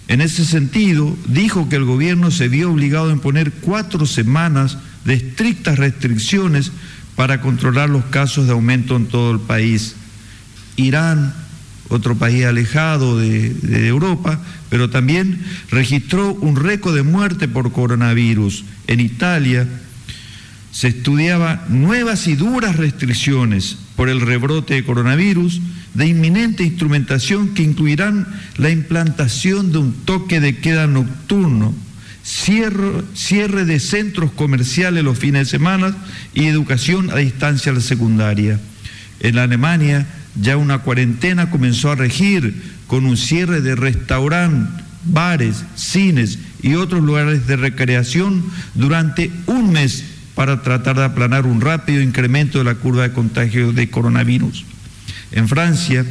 En 0.09 0.23
ese 0.23 0.47
sentido, 0.47 1.15
dijo 1.29 1.69
que 1.69 1.77
el 1.77 1.85
gobierno 1.85 2.31
se 2.31 2.49
vio 2.49 2.73
obligado 2.73 3.11
a 3.11 3.13
imponer 3.13 3.53
cuatro 3.53 4.07
semanas 4.07 4.79
de 5.05 5.13
estrictas 5.17 5.79
restricciones 5.79 6.73
para 7.15 7.43
controlar 7.43 7.91
los 7.91 8.07
casos 8.07 8.47
de 8.47 8.53
aumento 8.53 8.97
en 8.97 9.05
todo 9.05 9.33
el 9.33 9.41
país. 9.41 9.97
Irán, 10.77 11.35
otro 11.91 12.17
país 12.17 12.47
alejado 12.47 13.19
de, 13.19 13.51
de, 13.51 13.87
Europa, 13.87 14.41
pero 14.71 14.89
también 14.89 15.45
registró 15.71 16.33
un 16.33 16.57
récord 16.57 16.95
de 16.95 17.03
muerte 17.03 17.49
por 17.49 17.71
coronavirus. 17.71 18.65
En 18.87 19.01
Italia 19.01 19.69
se 20.75 20.89
estudiaba 20.89 21.65
nuevas 21.69 22.27
y 22.27 22.35
duras 22.35 22.75
restricciones 22.75 23.79
por 23.95 24.09
el 24.09 24.21
rebrote 24.21 24.75
de 24.75 24.85
coronavirus 24.85 25.61
de 25.95 26.09
inminente 26.09 26.65
instrumentación 26.65 27.55
que 27.55 27.63
incluirán 27.63 28.27
la 28.57 28.71
implantación 28.71 29.71
de 29.71 29.79
un 29.79 29.93
toque 30.05 30.41
de 30.41 30.59
queda 30.59 30.89
nocturno, 30.89 31.73
cierre, 32.25 33.65
de 33.65 33.79
centros 33.79 34.33
comerciales 34.33 35.05
los 35.05 35.17
fines 35.17 35.47
de 35.47 35.51
semana 35.53 35.97
y 36.35 36.47
educación 36.47 37.09
a 37.11 37.19
distancia 37.19 37.71
a 37.71 37.77
la 37.77 37.81
secundaria. 37.81 38.59
En 39.21 39.39
Alemania, 39.39 40.09
ya 40.35 40.57
una 40.57 40.81
cuarentena 40.81 41.51
comenzó 41.51 41.93
a 41.93 41.95
regir 41.95 42.61
con 42.89 43.07
un 43.07 43.17
cierre 43.17 43.61
de 43.61 43.77
restaurantes, 43.77 44.83
bares, 45.05 45.65
cines 45.77 46.41
y 46.63 46.75
otros 46.75 47.05
lugares 47.05 47.47
de 47.47 47.55
recreación 47.57 48.43
durante 48.75 49.31
un 49.47 49.71
mes 49.71 50.14
para 50.35 50.63
tratar 50.63 50.97
de 50.97 51.05
aplanar 51.05 51.47
un 51.47 51.61
rápido 51.61 52.03
incremento 52.03 52.59
de 52.59 52.65
la 52.65 52.75
curva 52.75 53.03
de 53.03 53.13
contagio 53.13 53.73
de 53.73 53.91
coronavirus. 53.91 54.65
En 55.33 55.49
Francia, 55.49 56.05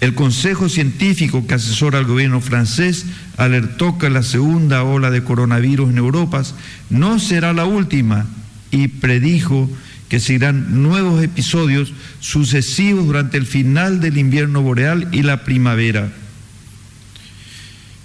el 0.00 0.14
Consejo 0.14 0.68
Científico 0.68 1.46
que 1.46 1.54
asesora 1.54 1.98
al 1.98 2.04
gobierno 2.04 2.40
francés 2.40 3.06
alertó 3.36 3.98
que 3.98 4.10
la 4.10 4.22
segunda 4.22 4.84
ola 4.84 5.10
de 5.10 5.24
coronavirus 5.24 5.90
en 5.90 5.98
Europa 5.98 6.42
no 6.88 7.18
será 7.18 7.52
la 7.52 7.64
última 7.64 8.26
y 8.70 8.88
predijo 8.88 9.68
que 10.08 10.20
seguirán 10.20 10.82
nuevos 10.82 11.22
episodios 11.22 11.92
sucesivos 12.20 13.06
durante 13.06 13.36
el 13.36 13.46
final 13.46 14.00
del 14.00 14.18
invierno 14.18 14.62
boreal 14.62 15.08
y 15.12 15.22
la 15.22 15.44
primavera. 15.44 16.12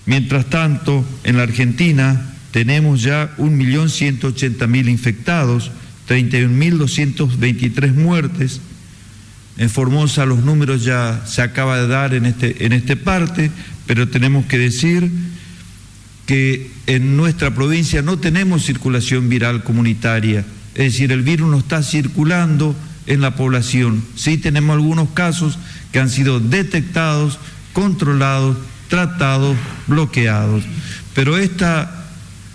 Mientras 0.06 0.48
tanto, 0.48 1.06
en 1.24 1.38
la 1.38 1.44
Argentina 1.44 2.33
tenemos 2.54 3.02
ya 3.02 3.36
1.180.000 3.38 4.90
infectados, 4.90 5.72
31.223 6.08 7.94
muertes. 7.94 8.62
En 9.58 9.70
Formosa 9.70 10.26
los 10.26 10.46
números 10.46 10.86
ya 10.86 11.24
se 11.26 11.42
acaba 11.42 11.82
de 11.82 11.88
dar 11.88 12.14
en 12.14 12.26
este, 12.26 12.66
en 12.66 12.72
este 12.72 12.96
parte, 12.96 13.52
pero 13.88 14.08
tenemos 14.08 14.46
que 14.46 14.58
decir 14.58 15.12
que 16.26 16.72
en 16.88 17.18
nuestra 17.18 17.54
provincia 17.54 18.02
no 18.02 18.18
tenemos 18.18 18.64
circulación 18.64 19.28
viral 19.28 19.66
comunitaria 19.66 20.46
es 20.76 20.94
decir, 20.94 21.12
el 21.12 21.22
virus 21.22 21.50
no 21.50 21.60
está 21.60 21.84
circulando 21.84 22.76
en 23.06 23.22
la 23.22 23.36
población. 23.36 24.04
Sí 24.16 24.38
tenemos 24.38 24.74
algunos 24.76 25.10
casos 25.10 25.60
que 25.92 26.00
han 26.00 26.10
sido 26.10 26.40
detectados, 26.40 27.38
controlados, 27.74 28.58
tratados, 28.90 29.56
bloqueados. 29.88 30.64
Pero 31.14 31.38
esta 31.38 32.03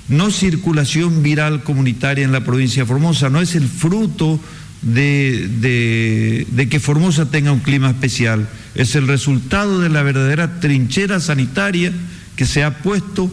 no 0.08 0.30
circulación 0.30 1.22
viral 1.22 1.62
comunitaria 1.62 2.24
en 2.24 2.32
la 2.32 2.44
provincia 2.44 2.82
de 2.82 2.88
Formosa 2.88 3.28
no 3.28 3.40
es 3.40 3.54
el 3.54 3.68
fruto 3.68 4.40
de, 4.82 6.46
que 6.70 6.80
Formosa 6.80 7.30
tenga 7.30 7.52
un 7.52 7.60
clima 7.60 7.90
especial, 7.90 8.48
es 8.74 8.94
el 8.94 9.08
resultado 9.08 9.80
de 9.80 9.88
la 9.88 10.02
verdadera 10.02 10.60
trinchera 10.60 11.20
sanitaria 11.20 11.92
que 12.36 12.46
se 12.46 12.62
ha 12.62 12.78
puesto 12.78 13.30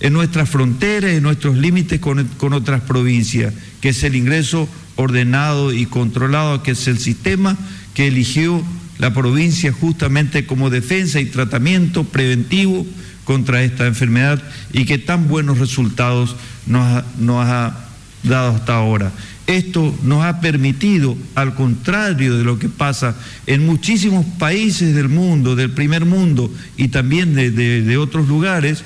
en 0.00 0.12
nuestras 0.12 0.48
fronteras, 0.48 1.12
en 1.12 1.22
nuestros 1.22 1.56
límites 1.56 2.00
con 2.00 2.52
otras 2.52 2.82
provincias, 2.82 3.52
que 3.80 3.90
es 3.90 4.02
el 4.02 4.16
ingreso 4.16 4.68
ordenado 4.96 5.72
y 5.72 5.86
controlado, 5.86 6.62
que 6.62 6.72
es 6.72 6.88
el 6.88 6.98
sistema 6.98 7.56
que 7.94 8.08
eligió 8.08 8.62
la 8.98 9.12
provincia 9.12 9.72
justamente 9.72 10.46
como 10.46 10.70
defensa 10.70 11.20
y 11.20 11.26
tratamiento 11.26 12.04
preventivo 12.04 12.86
contra 13.26 13.62
esta 13.64 13.86
enfermedad 13.86 14.40
y 14.72 14.86
que 14.86 14.98
tan 14.98 15.28
buenos 15.28 15.58
resultados 15.58 16.36
nos 16.64 17.46
ha, 17.46 17.82
dado 18.22 18.56
hasta 18.56 18.74
ahora. 18.74 19.12
Esto 19.46 19.94
nos 20.02 20.24
ha 20.24 20.40
permitido, 20.40 21.16
al 21.34 21.54
contrario 21.54 22.36
de 22.38 22.44
lo 22.44 22.58
que 22.58 22.68
pasa 22.68 23.14
en 23.46 23.66
muchísimos 23.66 24.24
países 24.38 24.94
del 24.94 25.08
mundo, 25.08 25.54
del 25.54 25.70
primer 25.70 26.04
mundo 26.04 26.52
y 26.76 26.88
también 26.88 27.34
de, 27.34 27.98
otros 27.98 28.26
lugares, 28.28 28.82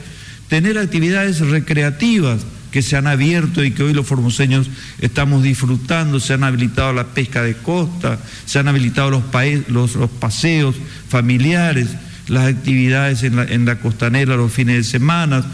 tener 0.48 0.78
actividades 0.78 1.40
recreativas 1.40 2.40
que 2.70 2.82
se 2.82 2.96
han 2.96 3.06
abierto 3.06 3.64
y 3.64 3.72
que 3.72 3.82
hoy 3.82 3.94
los 3.94 4.06
formoseños 4.06 4.70
estamos 5.00 5.42
disfrutando, 5.42 6.18
se 6.18 6.34
han 6.34 6.44
habilitado 6.44 6.92
la 6.92 7.08
pesca 7.08 7.42
de 7.42 7.56
costa, 7.56 8.18
se 8.46 8.58
han 8.58 8.68
habilitado 8.68 9.10
los 9.10 10.10
paseos 10.18 10.76
familiares, 11.08 11.88
las 12.30 12.46
actividades 12.46 13.22
en 13.24 13.36
la, 13.36 13.44
en 13.44 13.64
la, 13.64 13.80
costanera 13.80 14.36
los 14.36 14.52
fines 14.52 14.76
de 14.76 14.84
semana, 14.84 15.44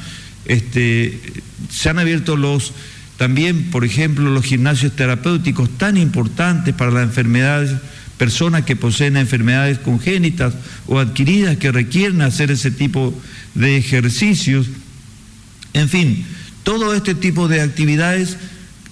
este, 0.45 1.21
se 1.71 1.89
han 1.89 1.99
abierto 1.99 2.37
los 2.37 2.73
también, 3.17 3.71
por 3.71 3.85
ejemplo, 3.85 4.31
los 4.31 4.45
gimnasios 4.45 4.95
terapéuticos 4.95 5.71
tan 5.79 5.97
importantes 5.97 6.75
para 6.75 6.91
las 6.91 7.05
enfermedades, 7.05 7.73
personas 8.19 8.65
que 8.65 8.77
poseen 8.77 9.17
enfermedades 9.17 9.79
congénitas 9.79 10.55
o 10.87 10.99
adquiridas 10.99 11.57
que 11.57 11.73
requieren 11.73 12.21
hacer 12.21 12.51
ese 12.51 12.71
tipo 12.71 13.19
de 13.55 13.79
ejercicios. 13.79 14.67
En 15.73 15.89
fin, 15.89 16.27
todo 16.63 16.95
este 16.95 17.15
tipo 17.15 17.49
de 17.49 17.63
actividades 17.63 18.37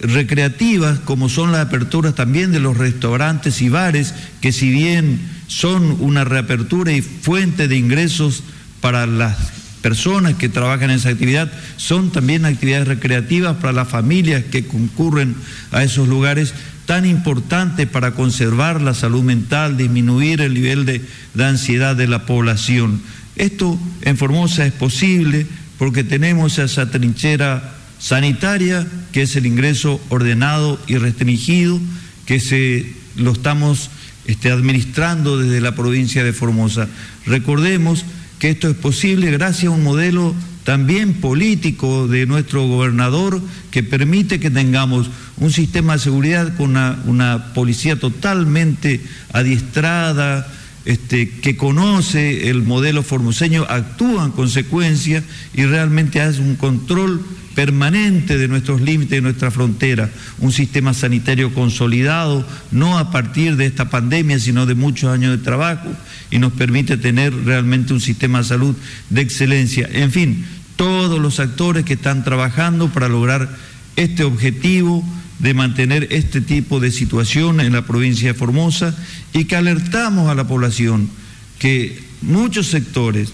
recreativas, 0.00 1.00
como 1.00 1.28
son 1.28 1.52
las 1.52 1.66
aperturas 1.66 2.14
también 2.14 2.50
de 2.50 2.60
los 2.60 2.76
restaurantes 2.76 3.60
y 3.60 3.68
bares, 3.68 4.14
que 4.40 4.52
si 4.52 4.70
bien 4.70 5.20
son 5.54 5.98
una 6.00 6.24
reapertura 6.24 6.92
y 6.92 7.00
fuente 7.00 7.68
de 7.68 7.76
ingresos 7.76 8.42
para 8.80 9.06
las 9.06 9.36
personas 9.82 10.34
que 10.34 10.48
trabajan 10.48 10.90
en 10.90 10.96
esa 10.96 11.10
actividad, 11.10 11.52
son 11.76 12.10
también 12.10 12.44
actividades 12.44 12.88
recreativas 12.88 13.58
para 13.58 13.72
las 13.72 13.88
familias 13.88 14.42
que 14.50 14.66
concurren 14.66 15.36
a 15.70 15.84
esos 15.84 16.08
lugares 16.08 16.54
tan 16.86 17.06
importantes 17.06 17.86
para 17.86 18.14
conservar 18.14 18.80
la 18.80 18.94
salud 18.94 19.22
mental, 19.22 19.76
disminuir 19.76 20.40
el 20.40 20.54
nivel 20.54 20.86
de, 20.86 21.02
ansiedad 21.38 21.94
de 21.94 22.08
la 22.08 22.26
población. 22.26 23.00
Esto 23.36 23.78
en 24.02 24.16
Formosa 24.16 24.66
es 24.66 24.72
posible, 24.72 25.46
porque 25.78 26.02
tenemos 26.02 26.58
esa 26.58 26.90
trinchera 26.90 27.74
sanitaria, 28.00 28.84
que 29.12 29.22
es 29.22 29.36
el 29.36 29.46
ingreso 29.46 30.00
ordenado 30.08 30.80
y 30.88 30.96
restringido, 30.96 31.78
que 32.26 32.40
se, 32.40 32.92
lo 33.14 33.30
estamos 33.30 33.90
este, 34.26 34.50
administrando 34.50 35.38
desde 35.38 35.60
la 35.60 35.74
provincia 35.74 36.24
de 36.24 36.32
Formosa. 36.32 36.88
Recordemos 37.26 38.04
que 38.38 38.50
esto 38.50 38.68
es 38.68 38.76
posible 38.76 39.30
gracias 39.30 39.66
a 39.66 39.70
un 39.70 39.82
modelo 39.82 40.34
también 40.64 41.14
político 41.14 42.08
de 42.08 42.26
nuestro 42.26 42.66
gobernador 42.66 43.40
que 43.70 43.82
permite 43.82 44.40
que 44.40 44.50
tengamos 44.50 45.10
un 45.36 45.50
sistema 45.50 45.94
de 45.94 45.98
seguridad 45.98 46.56
con 46.56 46.70
una, 46.70 46.98
una 47.04 47.52
policía 47.52 47.98
totalmente 47.98 49.00
adiestrada, 49.32 50.50
este, 50.84 51.30
que 51.30 51.56
conoce 51.56 52.50
el 52.50 52.62
modelo 52.62 53.02
formoseño 53.02 53.64
actúa 53.68 54.26
en 54.26 54.32
consecuencia 54.32 55.24
y 55.54 55.64
realmente 55.64 56.20
hace 56.20 56.40
un 56.40 56.56
control 56.56 57.24
permanente 57.54 58.38
de 58.38 58.48
nuestros 58.48 58.80
límites, 58.80 59.10
de 59.10 59.20
nuestra 59.20 59.50
frontera, 59.50 60.10
un 60.38 60.52
sistema 60.52 60.94
sanitario 60.94 61.54
consolidado, 61.54 62.46
no 62.70 62.98
a 62.98 63.10
partir 63.10 63.56
de 63.56 63.66
esta 63.66 63.90
pandemia, 63.90 64.38
sino 64.38 64.66
de 64.66 64.74
muchos 64.74 65.10
años 65.10 65.36
de 65.36 65.44
trabajo, 65.44 65.88
y 66.30 66.38
nos 66.38 66.52
permite 66.52 66.96
tener 66.96 67.34
realmente 67.44 67.92
un 67.92 68.00
sistema 68.00 68.38
de 68.38 68.44
salud 68.44 68.76
de 69.10 69.20
excelencia. 69.20 69.88
En 69.92 70.10
fin, 70.10 70.44
todos 70.76 71.20
los 71.20 71.40
actores 71.40 71.84
que 71.84 71.94
están 71.94 72.24
trabajando 72.24 72.88
para 72.88 73.08
lograr 73.08 73.48
este 73.96 74.24
objetivo 74.24 75.04
de 75.38 75.54
mantener 75.54 76.08
este 76.10 76.40
tipo 76.40 76.80
de 76.80 76.90
situación 76.90 77.60
en 77.60 77.72
la 77.72 77.86
provincia 77.86 78.32
de 78.32 78.38
Formosa 78.38 78.96
y 79.32 79.44
que 79.44 79.56
alertamos 79.56 80.28
a 80.28 80.34
la 80.34 80.46
población 80.46 81.10
que 81.58 82.02
muchos 82.22 82.68
sectores 82.68 83.32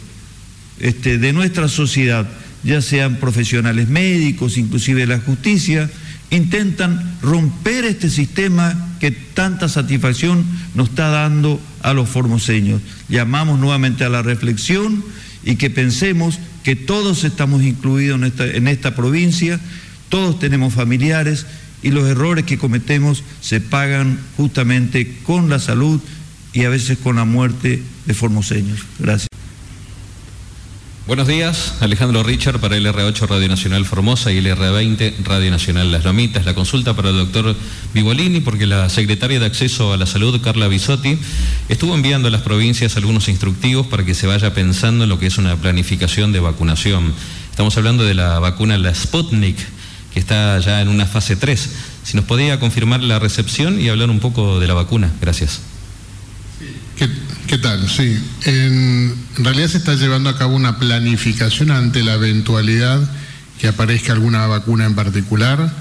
este, 0.80 1.18
de 1.18 1.33
nuestra 1.33 1.68
sociedad, 1.68 2.28
ya 2.62 2.83
sean 2.83 3.16
profesionales 3.16 3.88
médicos, 3.88 4.59
inclusive 4.59 5.07
la 5.07 5.18
justicia, 5.18 5.90
intentan 6.31 7.16
romper 7.23 7.85
este 7.85 8.09
sistema 8.09 8.96
que 9.01 9.11
tanta 9.11 9.68
satisfacción 9.68 10.44
nos 10.75 10.90
está 10.90 11.09
dando 11.09 11.61
a 11.83 11.92
los 11.92 12.09
formoseños. 12.09 12.81
Llamamos 13.09 13.59
nuevamente 13.59 14.05
a 14.05 14.09
la 14.09 14.23
reflexión 14.23 15.03
y 15.42 15.57
que 15.57 15.70
pensemos 15.70 16.38
que 16.62 16.77
todos 16.77 17.25
estamos 17.25 17.62
incluidos 17.62 18.18
en 18.18 18.25
esta, 18.25 18.46
en 18.46 18.68
esta 18.68 18.94
provincia, 18.94 19.59
todos 20.09 20.38
tenemos 20.38 20.75
familiares 20.75 21.46
y 21.83 21.90
los 21.90 22.09
errores 22.09 22.44
que 22.44 22.59
cometemos 22.59 23.25
se 23.40 23.61
pagan 23.61 24.18
justamente 24.37 25.16
con 25.25 25.49
la 25.49 25.59
salud 25.59 26.01
y 26.53 26.64
a 26.64 26.68
veces 26.68 26.99
con 26.99 27.16
la 27.16 27.25
muerte 27.25 27.83
de 28.07 28.14
formoseños. 28.14 28.81
Gracias. 28.99 29.29
Buenos 31.06 31.26
días, 31.26 31.74
Alejandro 31.80 32.22
Richard 32.22 32.60
para 32.60 32.76
el 32.76 32.86
R8 32.86 33.26
Radio 33.26 33.48
Nacional 33.48 33.86
Formosa 33.86 34.30
y 34.32 34.38
el 34.38 34.46
R20 34.46 35.24
Radio 35.24 35.50
Nacional 35.50 35.90
Las 35.90 36.04
Lomitas. 36.04 36.44
La 36.44 36.54
consulta 36.54 36.94
para 36.94 37.08
el 37.08 37.16
doctor 37.16 37.56
Vivolini 37.94 38.40
porque 38.40 38.66
la 38.66 38.88
secretaria 38.90 39.40
de 39.40 39.46
Acceso 39.46 39.94
a 39.94 39.96
la 39.96 40.04
Salud, 40.04 40.38
Carla 40.42 40.68
Bisotti, 40.68 41.18
estuvo 41.70 41.94
enviando 41.94 42.28
a 42.28 42.30
las 42.30 42.42
provincias 42.42 42.96
algunos 42.96 43.28
instructivos 43.28 43.86
para 43.86 44.04
que 44.04 44.14
se 44.14 44.26
vaya 44.26 44.52
pensando 44.52 45.04
en 45.04 45.10
lo 45.10 45.18
que 45.18 45.26
es 45.26 45.38
una 45.38 45.56
planificación 45.56 46.32
de 46.32 46.40
vacunación. 46.40 47.14
Estamos 47.50 47.76
hablando 47.78 48.04
de 48.04 48.14
la 48.14 48.38
vacuna, 48.38 48.76
la 48.76 48.94
Sputnik, 48.94 49.56
que 50.12 50.20
está 50.20 50.58
ya 50.58 50.82
en 50.82 50.88
una 50.88 51.06
fase 51.06 51.34
3. 51.34 51.70
Si 52.04 52.14
nos 52.14 52.26
podía 52.26 52.60
confirmar 52.60 53.02
la 53.02 53.18
recepción 53.18 53.80
y 53.80 53.88
hablar 53.88 54.10
un 54.10 54.20
poco 54.20 54.60
de 54.60 54.68
la 54.68 54.74
vacuna. 54.74 55.10
Gracias. 55.20 55.60
¿Qué, 56.96 57.08
qué 57.46 57.59
tal? 57.59 57.88
Sí, 57.88 58.18
en, 58.44 59.14
realidad 59.38 59.68
se 59.68 59.79
está 59.79 59.94
llevando 59.94 60.31
a 60.31 60.38
cabo 60.38 60.55
una 60.55 60.79
planificación 60.79 61.70
ante 61.70 62.03
la 62.03 62.14
eventualidad 62.14 63.00
que 63.59 63.68
aparezca 63.68 64.12
alguna 64.12 64.46
vacuna 64.46 64.87
en 64.87 64.94
particular, 64.94 65.72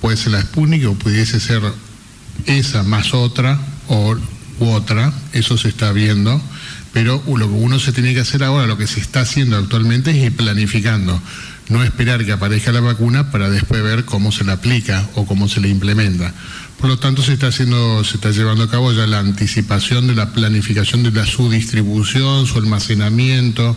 puede 0.00 0.16
ser 0.16 0.32
la 0.32 0.42
Sputnik 0.42 0.86
o 0.86 0.94
pudiese 0.94 1.38
ser 1.40 1.62
esa 2.46 2.82
más 2.82 3.14
otra 3.14 3.58
o 3.88 4.16
u 4.58 4.68
otra, 4.70 5.12
eso 5.32 5.56
se 5.56 5.68
está 5.68 5.92
viendo, 5.92 6.40
pero 6.92 7.22
lo 7.26 7.48
que 7.48 7.54
uno 7.54 7.78
se 7.78 7.92
tiene 7.92 8.14
que 8.14 8.20
hacer 8.20 8.42
ahora, 8.42 8.66
lo 8.66 8.76
que 8.76 8.86
se 8.86 9.00
está 9.00 9.20
haciendo 9.20 9.56
actualmente 9.56 10.10
es 10.10 10.16
ir 10.16 10.36
planificando. 10.36 11.20
No 11.68 11.84
esperar 11.84 12.24
que 12.24 12.32
aparezca 12.32 12.72
la 12.72 12.80
vacuna 12.80 13.30
para 13.30 13.48
después 13.48 13.80
ver 13.82 14.04
cómo 14.04 14.32
se 14.32 14.44
la 14.44 14.54
aplica 14.54 15.08
o 15.14 15.24
cómo 15.24 15.48
se 15.48 15.60
la 15.60 15.68
implementa. 15.68 16.34
Por 16.80 16.88
lo 16.88 16.98
tanto, 16.98 17.22
se 17.22 17.34
está 17.34 17.48
haciendo, 17.48 18.02
se 18.04 18.14
está 18.14 18.30
llevando 18.30 18.64
a 18.64 18.70
cabo 18.70 18.90
ya 18.92 19.06
la 19.06 19.18
anticipación 19.18 20.06
de 20.06 20.14
la 20.14 20.32
planificación 20.32 21.02
de 21.02 21.10
la, 21.10 21.26
su 21.26 21.50
distribución, 21.50 22.46
su 22.46 22.56
almacenamiento, 22.56 23.76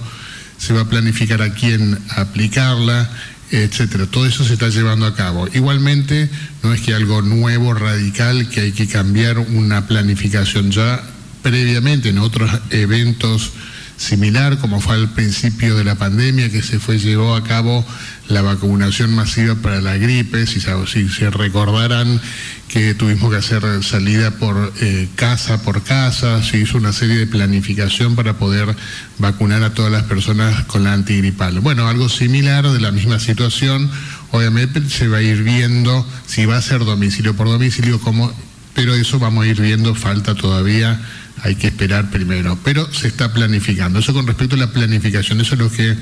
se 0.57 0.71
va 0.71 0.81
a 0.81 0.89
planificar 0.89 1.41
a 1.41 1.53
quién 1.53 1.99
aplicarla, 2.15 3.09
etcétera. 3.51 4.05
Todo 4.05 4.25
eso 4.25 4.45
se 4.45 4.53
está 4.53 4.69
llevando 4.69 5.05
a 5.05 5.15
cabo. 5.15 5.49
Igualmente, 5.53 6.29
no 6.63 6.73
es 6.73 6.79
que 6.79 6.93
algo 6.93 7.21
nuevo, 7.21 7.73
radical, 7.73 8.47
que 8.47 8.61
hay 8.61 8.71
que 8.71 8.87
cambiar 8.87 9.37
una 9.37 9.85
planificación 9.85 10.71
ya 10.71 11.03
previamente 11.41 12.07
en 12.07 12.19
otros 12.19 12.49
eventos 12.69 13.51
similar 13.97 14.57
como 14.57 14.81
fue 14.81 14.95
al 14.95 15.09
principio 15.11 15.75
de 15.75 15.83
la 15.83 15.95
pandemia 15.95 16.49
que 16.49 16.63
se 16.63 16.79
fue 16.79 16.97
llevó 16.97 17.35
a 17.35 17.43
cabo 17.43 17.85
la 18.27 18.41
vacunación 18.41 19.13
masiva 19.13 19.55
para 19.55 19.81
la 19.81 19.97
gripe, 19.97 20.47
si, 20.47 20.61
si 20.61 21.09
se 21.09 21.29
recordarán 21.29 22.21
que 22.67 22.95
tuvimos 22.95 23.29
que 23.29 23.37
hacer 23.37 23.63
salida 23.83 24.31
por 24.31 24.73
eh, 24.81 25.07
casa 25.15 25.61
por 25.61 25.83
casa, 25.83 26.41
se 26.41 26.57
hizo 26.57 26.77
una 26.77 26.93
serie 26.93 27.17
de 27.17 27.27
planificación 27.27 28.15
para 28.15 28.37
poder 28.37 28.75
vacunar 29.19 29.63
a 29.63 29.73
todas 29.73 29.91
las 29.91 30.03
personas 30.03 30.63
con 30.65 30.83
la 30.83 30.93
antigripal. 30.93 31.59
Bueno, 31.59 31.87
algo 31.87 32.09
similar 32.09 32.67
de 32.67 32.79
la 32.79 32.91
misma 32.91 33.19
situación, 33.19 33.91
obviamente 34.31 34.81
se 34.89 35.07
va 35.07 35.17
a 35.17 35.21
ir 35.21 35.43
viendo 35.43 36.07
si 36.25 36.45
va 36.45 36.57
a 36.57 36.61
ser 36.61 36.83
domicilio 36.85 37.35
por 37.35 37.47
domicilio, 37.47 37.99
cómo 37.99 38.33
pero 38.73 38.95
eso 38.95 39.19
vamos 39.19 39.45
a 39.45 39.47
ir 39.47 39.61
viendo, 39.61 39.93
falta 39.93 40.33
todavía, 40.33 40.99
hay 41.43 41.55
que 41.55 41.67
esperar 41.67 42.09
primero, 42.09 42.57
pero 42.63 42.91
se 42.91 43.07
está 43.07 43.33
planificando. 43.33 43.99
Eso 43.99 44.13
con 44.13 44.25
respecto 44.25 44.55
a 44.55 44.59
la 44.59 44.71
planificación, 44.71 45.41
eso 45.41 45.53
es 45.53 45.59
lo 45.59 45.71
que 45.71 45.95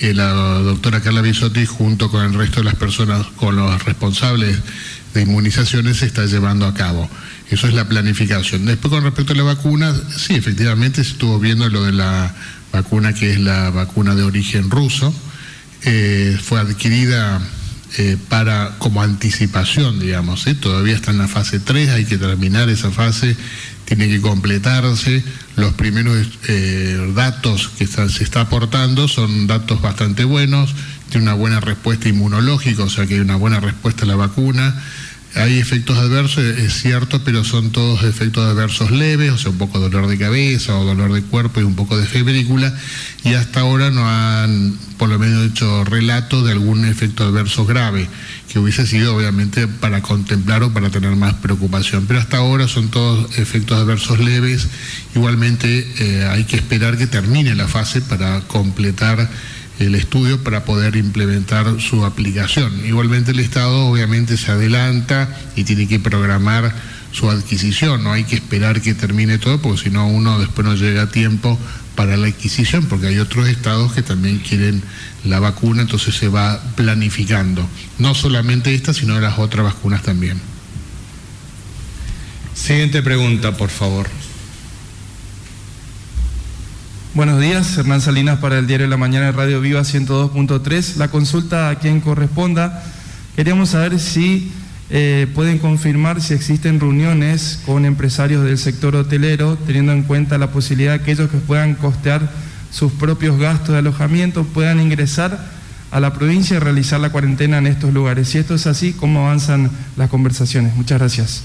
eh, 0.00 0.14
la 0.14 0.32
doctora 0.32 1.00
Carla 1.00 1.22
Bisotti 1.22 1.66
junto 1.66 2.10
con 2.10 2.24
el 2.24 2.34
resto 2.34 2.60
de 2.60 2.64
las 2.64 2.76
personas, 2.76 3.26
con 3.36 3.56
los 3.56 3.84
responsables 3.84 4.56
de 5.14 5.22
inmunizaciones, 5.22 5.98
se 5.98 6.06
está 6.06 6.26
llevando 6.26 6.66
a 6.66 6.74
cabo. 6.74 7.10
Eso 7.50 7.66
es 7.66 7.74
la 7.74 7.88
planificación. 7.88 8.66
Después 8.66 8.92
con 8.92 9.02
respecto 9.02 9.32
a 9.32 9.36
la 9.36 9.42
vacuna, 9.42 9.94
sí, 10.16 10.34
efectivamente 10.34 11.02
se 11.02 11.12
estuvo 11.12 11.38
viendo 11.38 11.68
lo 11.68 11.84
de 11.84 11.92
la 11.92 12.34
vacuna 12.72 13.12
que 13.12 13.32
es 13.32 13.40
la 13.40 13.70
vacuna 13.70 14.14
de 14.14 14.22
origen 14.22 14.70
ruso. 14.70 15.12
Eh, 15.84 16.38
fue 16.42 16.60
adquirida 16.60 17.40
eh, 17.96 18.16
para 18.28 18.76
como 18.78 19.02
anticipación, 19.02 19.98
digamos. 19.98 20.44
Todavía 20.60 20.94
está 20.94 21.10
en 21.10 21.18
la 21.18 21.28
fase 21.28 21.58
3, 21.58 21.88
hay 21.90 22.04
que 22.04 22.18
terminar 22.18 22.68
esa 22.68 22.90
fase 22.90 23.36
tiene 23.88 24.06
que 24.06 24.20
completarse. 24.20 25.24
Los 25.56 25.72
primeros 25.72 26.28
eh, 26.46 27.10
datos 27.14 27.68
que 27.68 27.86
se 27.86 28.22
está 28.22 28.42
aportando 28.42 29.08
son 29.08 29.46
datos 29.46 29.80
bastante 29.80 30.24
buenos, 30.24 30.74
tiene 31.08 31.24
una 31.24 31.34
buena 31.34 31.58
respuesta 31.60 32.06
inmunológica, 32.06 32.82
o 32.82 32.90
sea 32.90 33.06
que 33.06 33.14
hay 33.14 33.20
una 33.20 33.36
buena 33.36 33.60
respuesta 33.60 34.04
a 34.04 34.08
la 34.08 34.16
vacuna. 34.16 34.78
Hay 35.34 35.58
efectos 35.58 35.98
adversos, 35.98 36.42
es 36.42 36.80
cierto, 36.80 37.22
pero 37.22 37.44
son 37.44 37.70
todos 37.70 38.02
efectos 38.02 38.44
adversos 38.44 38.90
leves, 38.90 39.30
o 39.30 39.38
sea, 39.38 39.50
un 39.50 39.58
poco 39.58 39.78
de 39.78 39.90
dolor 39.90 40.08
de 40.08 40.18
cabeza 40.18 40.76
o 40.76 40.84
dolor 40.84 41.12
de 41.12 41.22
cuerpo 41.22 41.60
y 41.60 41.64
un 41.64 41.76
poco 41.76 41.98
de 41.98 42.06
febrícula, 42.06 42.74
y 43.24 43.34
hasta 43.34 43.60
ahora 43.60 43.90
no 43.90 44.08
han, 44.08 44.76
por 44.96 45.10
lo 45.10 45.18
menos, 45.18 45.46
hecho 45.46 45.84
relato 45.84 46.42
de 46.42 46.52
algún 46.52 46.86
efecto 46.86 47.24
adverso 47.24 47.66
grave, 47.66 48.08
que 48.48 48.58
hubiese 48.58 48.86
sido 48.86 49.14
obviamente 49.14 49.68
para 49.68 50.00
contemplar 50.00 50.62
o 50.62 50.72
para 50.72 50.88
tener 50.88 51.14
más 51.14 51.34
preocupación. 51.34 52.06
Pero 52.06 52.20
hasta 52.20 52.38
ahora 52.38 52.66
son 52.66 52.88
todos 52.88 53.38
efectos 53.38 53.78
adversos 53.78 54.18
leves, 54.20 54.66
igualmente 55.14 55.86
eh, 55.98 56.24
hay 56.24 56.44
que 56.44 56.56
esperar 56.56 56.96
que 56.96 57.06
termine 57.06 57.54
la 57.54 57.68
fase 57.68 58.00
para 58.00 58.40
completar 58.42 59.28
el 59.78 59.94
estudio 59.94 60.42
para 60.42 60.64
poder 60.64 60.96
implementar 60.96 61.80
su 61.80 62.04
aplicación. 62.04 62.84
Igualmente 62.84 63.30
el 63.30 63.40
Estado 63.40 63.86
obviamente 63.86 64.36
se 64.36 64.50
adelanta 64.50 65.28
y 65.56 65.64
tiene 65.64 65.86
que 65.86 66.00
programar 66.00 66.74
su 67.12 67.30
adquisición, 67.30 68.04
no 68.04 68.12
hay 68.12 68.24
que 68.24 68.36
esperar 68.36 68.82
que 68.82 68.94
termine 68.94 69.38
todo 69.38 69.60
porque 69.60 69.84
si 69.84 69.90
no 69.90 70.06
uno 70.08 70.38
después 70.38 70.66
no 70.66 70.74
llega 70.74 71.02
a 71.02 71.08
tiempo 71.10 71.58
para 71.94 72.16
la 72.16 72.26
adquisición 72.26 72.86
porque 72.86 73.06
hay 73.06 73.18
otros 73.18 73.48
estados 73.48 73.92
que 73.92 74.02
también 74.02 74.38
quieren 74.38 74.82
la 75.24 75.40
vacuna, 75.40 75.82
entonces 75.82 76.14
se 76.14 76.28
va 76.28 76.60
planificando, 76.76 77.66
no 77.98 78.14
solamente 78.14 78.74
esta, 78.74 78.92
sino 78.92 79.18
las 79.20 79.38
otras 79.38 79.64
vacunas 79.64 80.02
también. 80.02 80.40
Siguiente 82.54 83.02
pregunta, 83.02 83.56
por 83.56 83.70
favor. 83.70 84.08
Buenos 87.18 87.40
días, 87.40 87.76
Hernán 87.76 88.00
Salinas 88.00 88.38
para 88.38 88.60
el 88.60 88.68
Diario 88.68 88.86
de 88.86 88.90
la 88.90 88.96
Mañana 88.96 89.26
de 89.26 89.32
Radio 89.32 89.60
Viva 89.60 89.80
102.3. 89.80 90.98
La 90.98 91.08
consulta 91.08 91.68
a 91.68 91.74
quien 91.74 92.00
corresponda. 92.00 92.80
Queríamos 93.34 93.70
saber 93.70 93.98
si 93.98 94.52
eh, 94.88 95.26
pueden 95.34 95.58
confirmar 95.58 96.22
si 96.22 96.34
existen 96.34 96.78
reuniones 96.78 97.60
con 97.66 97.84
empresarios 97.84 98.44
del 98.44 98.56
sector 98.56 98.94
hotelero, 98.94 99.58
teniendo 99.66 99.90
en 99.94 100.04
cuenta 100.04 100.38
la 100.38 100.52
posibilidad 100.52 101.00
que 101.00 101.10
ellos 101.10 101.28
que 101.28 101.38
puedan 101.38 101.74
costear 101.74 102.30
sus 102.70 102.92
propios 102.92 103.36
gastos 103.36 103.70
de 103.70 103.78
alojamiento 103.78 104.44
puedan 104.44 104.78
ingresar 104.78 105.44
a 105.90 105.98
la 105.98 106.12
provincia 106.12 106.58
y 106.58 106.60
realizar 106.60 107.00
la 107.00 107.10
cuarentena 107.10 107.58
en 107.58 107.66
estos 107.66 107.92
lugares. 107.92 108.28
Si 108.28 108.38
esto 108.38 108.54
es 108.54 108.68
así, 108.68 108.92
¿cómo 108.92 109.26
avanzan 109.26 109.72
las 109.96 110.08
conversaciones? 110.08 110.76
Muchas 110.76 111.00
gracias. 111.00 111.42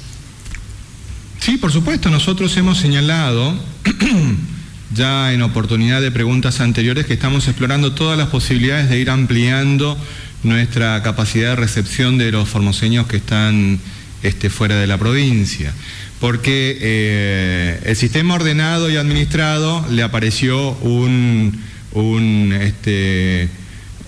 Sí, 1.39 1.57
por 1.57 1.71
supuesto, 1.71 2.11
nosotros 2.11 2.55
hemos 2.57 2.77
señalado 2.77 3.59
ya 4.93 5.33
en 5.33 5.41
oportunidad 5.41 6.01
de 6.01 6.11
preguntas 6.11 6.59
anteriores 6.59 7.05
que 7.05 7.13
estamos 7.13 7.47
explorando 7.47 7.93
todas 7.93 8.17
las 8.17 8.27
posibilidades 8.27 8.89
de 8.89 8.99
ir 8.99 9.09
ampliando 9.09 9.97
nuestra 10.43 11.01
capacidad 11.03 11.51
de 11.51 11.55
recepción 11.55 12.17
de 12.17 12.31
los 12.31 12.49
formoseños 12.49 13.07
que 13.07 13.17
están 13.17 13.79
este, 14.21 14.49
fuera 14.49 14.75
de 14.75 14.87
la 14.87 14.97
provincia. 14.97 15.73
Porque 16.19 16.77
eh, 16.79 17.81
el 17.85 17.95
sistema 17.95 18.35
ordenado 18.35 18.89
y 18.89 18.95
administrado 18.95 19.85
le 19.89 20.03
apareció 20.03 20.71
un, 20.71 21.59
este, 22.61 23.49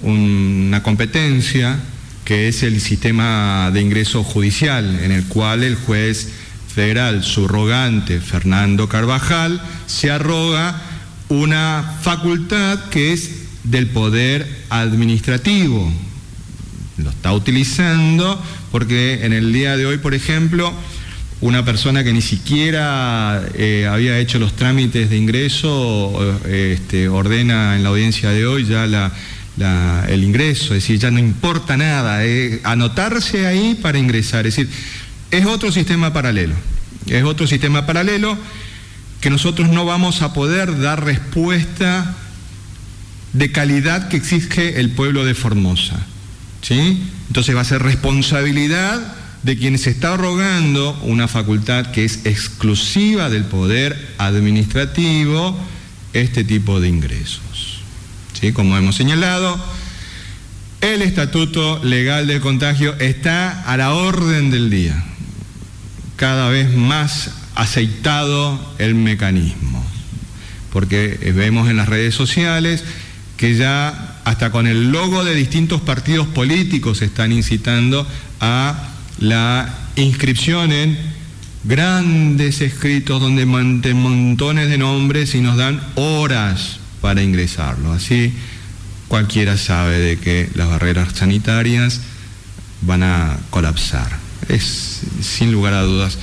una 0.01 0.83
competencia 0.83 1.79
que 2.23 2.47
es 2.47 2.63
el 2.63 2.81
sistema 2.81 3.69
de 3.71 3.81
ingreso 3.81 4.23
judicial, 4.23 4.99
en 5.03 5.11
el 5.11 5.25
cual 5.25 5.63
el 5.63 5.75
juez 5.75 6.29
federal 6.75 7.23
subrogante 7.23 8.19
Fernando 8.19 8.89
Carvajal 8.89 9.61
se 9.85 10.11
arroga 10.11 10.81
una 11.29 11.95
facultad 12.01 12.89
que 12.89 13.13
es 13.13 13.45
del 13.63 13.87
poder 13.87 14.45
administrativo. 14.69 15.89
Lo 16.97 17.09
está 17.11 17.31
utilizando 17.31 18.43
porque 18.73 19.25
en 19.25 19.31
el 19.31 19.53
día 19.53 19.77
de 19.77 19.85
hoy, 19.85 19.99
por 19.99 20.13
ejemplo, 20.13 20.73
una 21.39 21.63
persona 21.63 22.03
que 22.03 22.11
ni 22.11 22.21
siquiera 22.21 23.41
eh, 23.53 23.87
había 23.89 24.19
hecho 24.19 24.37
los 24.37 24.53
trámites 24.57 25.09
de 25.09 25.15
ingreso 25.15 26.41
este, 26.45 27.07
ordena 27.07 27.77
en 27.77 27.83
la 27.83 27.89
audiencia 27.89 28.31
de 28.31 28.45
hoy 28.45 28.65
ya 28.65 29.13
el 30.09 30.23
ingreso, 30.25 30.75
es 30.75 30.83
decir, 30.83 30.99
ya 30.99 31.09
no 31.09 31.19
importa 31.19 31.77
nada, 31.77 32.25
eh, 32.25 32.59
anotarse 32.65 33.47
ahí 33.47 33.79
para 33.81 33.97
ingresar, 33.97 34.45
es 34.45 34.57
decir, 34.57 34.69
es 35.37 35.45
otro 35.45 35.71
sistema 35.71 36.13
paralelo, 36.13 36.55
es 37.07 37.23
otro 37.23 37.45
sistema 37.45 37.85
paralelo 37.85 38.37
que 39.19 39.29
nosotros 39.29 39.69
no 39.69 39.85
vamos 39.85 40.21
a 40.21 40.33
poder 40.33 40.79
dar 40.79 41.03
respuesta 41.03 42.15
de 43.33 43.51
calidad 43.51 44.07
que 44.07 44.17
exige 44.17 44.79
el 44.79 44.91
pueblo 44.91 45.25
de 45.25 45.35
Formosa. 45.35 46.05
¿sí? 46.61 47.03
Entonces 47.27 47.55
va 47.55 47.61
a 47.61 47.65
ser 47.65 47.81
responsabilidad 47.81 49.15
de 49.43 49.57
quienes 49.57 49.87
está 49.87 50.15
rogando 50.15 50.97
una 51.03 51.27
facultad 51.27 51.87
que 51.87 52.05
es 52.05 52.25
exclusiva 52.25 53.29
del 53.29 53.43
poder 53.45 54.13
administrativo 54.17 55.57
este 56.13 56.43
tipo 56.43 56.79
de 56.79 56.87
ingresos. 56.87 57.81
¿sí? 58.39 58.53
Como 58.53 58.77
hemos 58.77 58.95
señalado, 58.95 59.59
el 60.81 61.01
estatuto 61.01 61.83
legal 61.83 62.27
del 62.27 62.41
contagio 62.41 62.95
está 62.99 63.63
a 63.63 63.75
la 63.75 63.93
orden 63.93 64.49
del 64.49 64.69
día 64.69 65.03
cada 66.15 66.49
vez 66.49 66.73
más 66.73 67.31
aceitado 67.55 68.59
el 68.77 68.95
mecanismo, 68.95 69.85
porque 70.71 71.31
vemos 71.35 71.69
en 71.69 71.77
las 71.77 71.89
redes 71.89 72.15
sociales 72.15 72.83
que 73.37 73.55
ya 73.55 74.19
hasta 74.23 74.51
con 74.51 74.67
el 74.67 74.91
logo 74.91 75.23
de 75.23 75.35
distintos 75.35 75.81
partidos 75.81 76.27
políticos 76.27 77.01
están 77.01 77.31
incitando 77.31 78.07
a 78.39 78.91
la 79.19 79.73
inscripción 79.95 80.71
en 80.71 80.97
grandes 81.63 82.61
escritos 82.61 83.21
donde 83.21 83.45
montones 83.45 84.69
de 84.69 84.77
nombres 84.77 85.35
y 85.35 85.41
nos 85.41 85.57
dan 85.57 85.81
horas 85.95 86.79
para 87.01 87.21
ingresarlo. 87.23 87.91
Así 87.91 88.33
cualquiera 89.07 89.57
sabe 89.57 89.99
de 89.99 90.17
que 90.17 90.49
las 90.55 90.69
barreras 90.69 91.13
sanitarias 91.13 92.01
van 92.81 93.03
a 93.03 93.37
colapsar 93.49 94.24
es 94.49 95.01
sin 95.21 95.51
lugar 95.51 95.73
a 95.73 95.81
dudas 95.81 96.17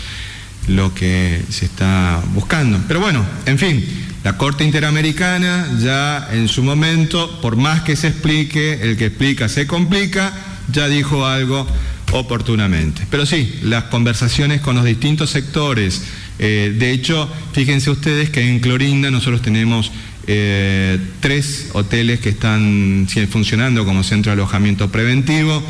lo 0.68 0.94
que 0.94 1.42
se 1.48 1.64
está 1.64 2.22
buscando. 2.34 2.80
Pero 2.86 3.00
bueno, 3.00 3.24
en 3.46 3.58
fin, 3.58 3.84
la 4.24 4.36
Corte 4.36 4.64
Interamericana 4.64 5.68
ya 5.80 6.28
en 6.32 6.48
su 6.48 6.62
momento, 6.62 7.40
por 7.40 7.56
más 7.56 7.82
que 7.82 7.96
se 7.96 8.08
explique, 8.08 8.80
el 8.82 8.96
que 8.96 9.06
explica 9.06 9.48
se 9.48 9.66
complica, 9.66 10.32
ya 10.70 10.88
dijo 10.88 11.26
algo 11.26 11.66
oportunamente. 12.12 13.02
Pero 13.10 13.26
sí, 13.26 13.58
las 13.62 13.84
conversaciones 13.84 14.60
con 14.60 14.76
los 14.76 14.84
distintos 14.84 15.30
sectores, 15.30 16.02
eh, 16.38 16.74
de 16.78 16.92
hecho, 16.92 17.28
fíjense 17.52 17.90
ustedes 17.90 18.30
que 18.30 18.48
en 18.48 18.60
Clorinda 18.60 19.10
nosotros 19.10 19.42
tenemos 19.42 19.90
eh, 20.28 20.98
tres 21.18 21.70
hoteles 21.72 22.20
que 22.20 22.28
están 22.28 23.08
funcionando 23.28 23.84
como 23.84 24.04
centro 24.04 24.30
de 24.30 24.34
alojamiento 24.34 24.92
preventivo 24.92 25.64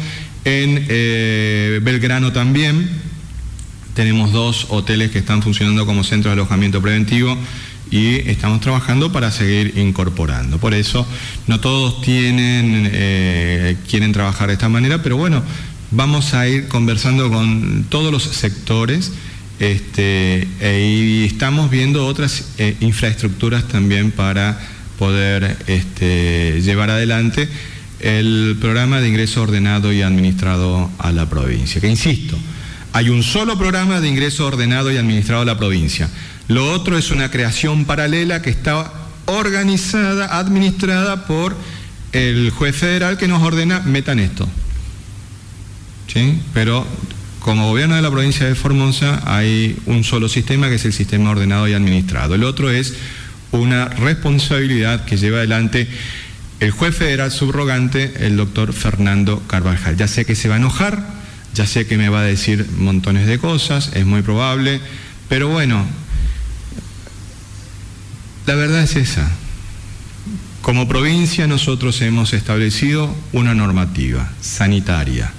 en 0.45 0.87
eh, 0.89 1.81
Belgrano 1.83 2.33
también 2.33 2.89
tenemos 3.95 4.33
dos 4.33 4.67
hoteles 4.71 5.11
que 5.11 5.19
están 5.19 5.43
funcionando 5.43 5.87
como 5.87 6.03
centro 6.03 6.31
de 6.31 6.35
alojamiento 6.35 6.81
preventivo 6.81 7.37
y 7.91 8.29
estamos 8.31 8.61
trabajando 8.61 9.13
para 9.13 9.31
seguir 9.31 9.75
incorporando. 9.77 10.59
Por 10.59 10.73
eso 10.73 11.07
no 11.47 11.61
todos 11.61 12.01
tienen, 12.01 12.89
eh, 12.91 13.77
quieren 13.89 14.13
trabajar 14.13 14.49
de 14.49 14.55
esta 14.55 14.69
manera, 14.71 15.03
pero 15.03 15.19
bueno, 15.19 15.43
vamos 15.91 16.33
a 16.33 16.49
ir 16.49 16.69
conversando 16.69 17.31
con 17.31 17.85
todos 17.91 18.11
los 18.11 18.23
sectores 18.23 19.13
este, 19.61 20.49
e, 20.61 21.23
y 21.23 21.25
estamos 21.25 21.71
viendo 21.71 22.07
otras 22.07 22.47
eh, 22.59 22.77
infraestructuras 22.81 23.69
también 23.69 24.11
para 24.11 24.59
poder 24.99 25.57
este, 25.67 26.61
llevar 26.63 26.91
adelante 26.91 27.49
el 28.03 28.57
programa 28.61 29.01
de 29.01 29.09
ingreso 29.09 29.43
ordenado 29.43 29.93
y 29.93 30.03
administrado 30.03 30.91
a 30.99 31.13
la 31.13 31.29
provincia. 31.29 31.81
Que 31.81 31.89
insisto, 31.89 32.37
Hay 32.95 33.09
un 33.09 33.23
solo 33.23 33.57
programa 33.57 34.03
de 34.03 34.09
ingreso 34.09 34.47
ordenado 34.47 34.93
y 34.93 34.99
administrado 34.99 35.43
a 35.43 35.47
la 35.47 35.57
provincia. 35.57 36.11
Lo 36.49 36.71
otro 36.73 36.99
es 36.99 37.11
una 37.11 37.31
creación 37.31 37.87
paralela 37.87 38.43
que 38.43 38.51
está 38.51 38.93
organizada, 39.25 40.39
administrada 40.39 41.27
por 41.27 41.57
el 42.13 42.51
juez 42.51 42.77
federal 42.77 43.17
que 43.17 43.29
nos 43.29 43.43
ordena 43.43 43.81
metan 43.81 44.19
esto. 44.19 44.47
¿Sí? 46.13 46.39
Pero 46.53 46.87
como 47.39 47.69
gobierno 47.71 47.97
de 47.97 48.03
la 48.03 48.11
provincia 48.11 48.47
de 48.47 48.55
Formosa 48.55 49.23
hay 49.25 49.77
un 49.87 50.05
solo 50.05 50.29
sistema 50.29 50.69
que 50.69 50.75
es 50.75 50.85
el 50.85 50.93
sistema 50.93 51.31
ordenado 51.31 51.67
y 51.69 51.73
administrado. 51.73 52.35
El 52.35 52.45
otro 52.45 52.71
es 52.71 52.95
una 53.53 53.87
responsabilidad 53.87 55.05
que 55.05 55.17
lleva 55.17 55.39
adelante 55.39 55.89
el 56.63 56.71
juez 56.71 56.95
federal 56.95 57.33
subrogante, 57.33 58.25
el 58.25 58.37
doctor 58.37 58.73
Fernando 58.73 59.43
Carvajal. 59.49 59.97
Ya 59.97 60.07
sé 60.07 60.25
que 60.25 60.37
se 60.37 60.49
va 60.49 60.55
a 60.55 60.59
enojar, 60.59 61.05
ya 61.55 61.67
sé 61.67 61.89
que 61.89 61.99
me 61.99 62.09
va 62.09 62.21
a 62.21 62.25
decir 62.25 62.69
montones 62.79 63.27
de 63.27 63.41
cosas, 63.41 63.91
es 63.95 64.07
muy 64.07 64.23
probable, 64.23 64.81
pero 65.29 65.49
bueno, 65.49 65.85
la 68.47 68.55
verdad 68.55 68.85
es 68.85 68.95
esa. 68.95 69.29
Como 70.61 70.87
provincia 70.87 71.49
nosotros 71.49 72.01
hemos 72.01 72.33
establecido 72.33 73.13
una 73.33 73.57
normativa 73.57 74.31
sanitaria, 74.41 75.33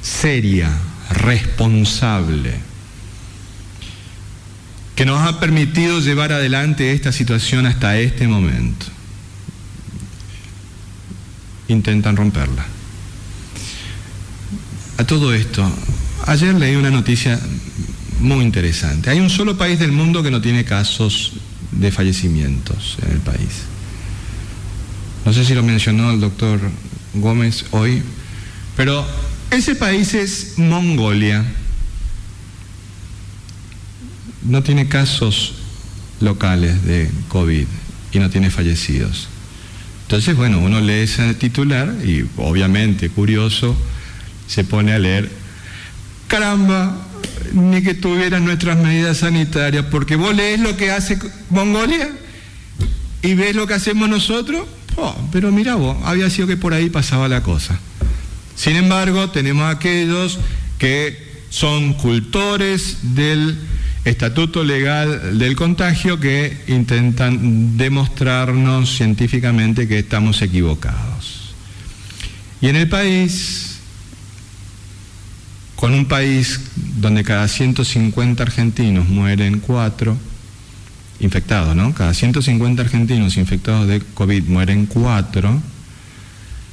seria, 0.00 0.70
responsable, 1.10 2.54
que 4.94 5.04
nos 5.04 5.26
ha 5.26 5.40
permitido 5.40 5.98
llevar 5.98 6.30
adelante 6.30 6.92
esta 6.92 7.10
situación 7.10 7.66
hasta 7.66 7.98
este 7.98 8.28
momento. 8.28 8.86
Intentan 11.70 12.16
romperla. 12.16 12.66
A 14.98 15.04
todo 15.04 15.32
esto, 15.32 15.64
ayer 16.26 16.52
leí 16.54 16.74
una 16.74 16.90
noticia 16.90 17.38
muy 18.18 18.44
interesante. 18.44 19.08
Hay 19.08 19.20
un 19.20 19.30
solo 19.30 19.56
país 19.56 19.78
del 19.78 19.92
mundo 19.92 20.22
que 20.22 20.32
no 20.32 20.40
tiene 20.40 20.64
casos 20.64 21.34
de 21.70 21.92
fallecimientos 21.92 22.98
en 23.02 23.12
el 23.12 23.18
país. 23.20 23.62
No 25.24 25.32
sé 25.32 25.44
si 25.44 25.54
lo 25.54 25.62
mencionó 25.62 26.10
el 26.10 26.20
doctor 26.20 26.58
Gómez 27.14 27.64
hoy, 27.70 28.02
pero 28.76 29.06
ese 29.52 29.76
país 29.76 30.12
es 30.14 30.58
Mongolia. 30.58 31.44
No 34.42 34.64
tiene 34.64 34.88
casos 34.88 35.54
locales 36.18 36.84
de 36.84 37.08
COVID 37.28 37.66
y 38.12 38.18
no 38.18 38.28
tiene 38.28 38.50
fallecidos. 38.50 39.28
Entonces, 40.10 40.34
bueno, 40.34 40.58
uno 40.58 40.80
lee 40.80 41.04
ese 41.04 41.34
titular 41.34 41.94
y 42.04 42.24
obviamente 42.36 43.10
curioso 43.10 43.76
se 44.48 44.64
pone 44.64 44.92
a 44.92 44.98
leer, 44.98 45.30
caramba, 46.26 47.06
ni 47.52 47.80
que 47.84 47.94
tuvieran 47.94 48.44
nuestras 48.44 48.76
medidas 48.76 49.18
sanitarias, 49.18 49.84
porque 49.88 50.16
vos 50.16 50.34
lees 50.34 50.58
lo 50.58 50.76
que 50.76 50.90
hace 50.90 51.16
Mongolia 51.48 52.10
y 53.22 53.34
ves 53.34 53.54
lo 53.54 53.68
que 53.68 53.74
hacemos 53.74 54.08
nosotros 54.08 54.64
Oh, 54.96 55.14
pero 55.30 55.52
mira 55.52 55.76
vos, 55.76 55.96
había 56.02 56.28
sido 56.28 56.48
que 56.48 56.56
por 56.56 56.74
ahí 56.74 56.90
pasaba 56.90 57.28
la 57.28 57.44
cosa. 57.44 57.78
Sin 58.56 58.74
embargo, 58.74 59.30
tenemos 59.30 59.72
aquellos 59.72 60.40
que 60.78 61.16
son 61.50 61.94
cultores 61.94 63.14
del 63.14 63.56
estatuto 64.04 64.64
legal 64.64 65.38
del 65.38 65.56
contagio 65.56 66.18
que 66.18 66.56
intentan 66.68 67.76
demostrarnos 67.76 68.96
científicamente 68.96 69.86
que 69.86 69.98
estamos 69.98 70.40
equivocados. 70.42 71.54
Y 72.60 72.68
en 72.68 72.76
el 72.76 72.88
país, 72.88 73.78
con 75.76 75.94
un 75.94 76.06
país 76.06 76.60
donde 76.96 77.24
cada 77.24 77.48
150 77.48 78.42
argentinos 78.42 79.08
mueren 79.08 79.60
cuatro, 79.60 80.16
infectados, 81.20 81.76
¿no? 81.76 81.94
Cada 81.94 82.14
150 82.14 82.82
argentinos 82.82 83.36
infectados 83.36 83.86
de 83.86 84.00
COVID 84.00 84.44
mueren 84.44 84.86
cuatro. 84.86 85.60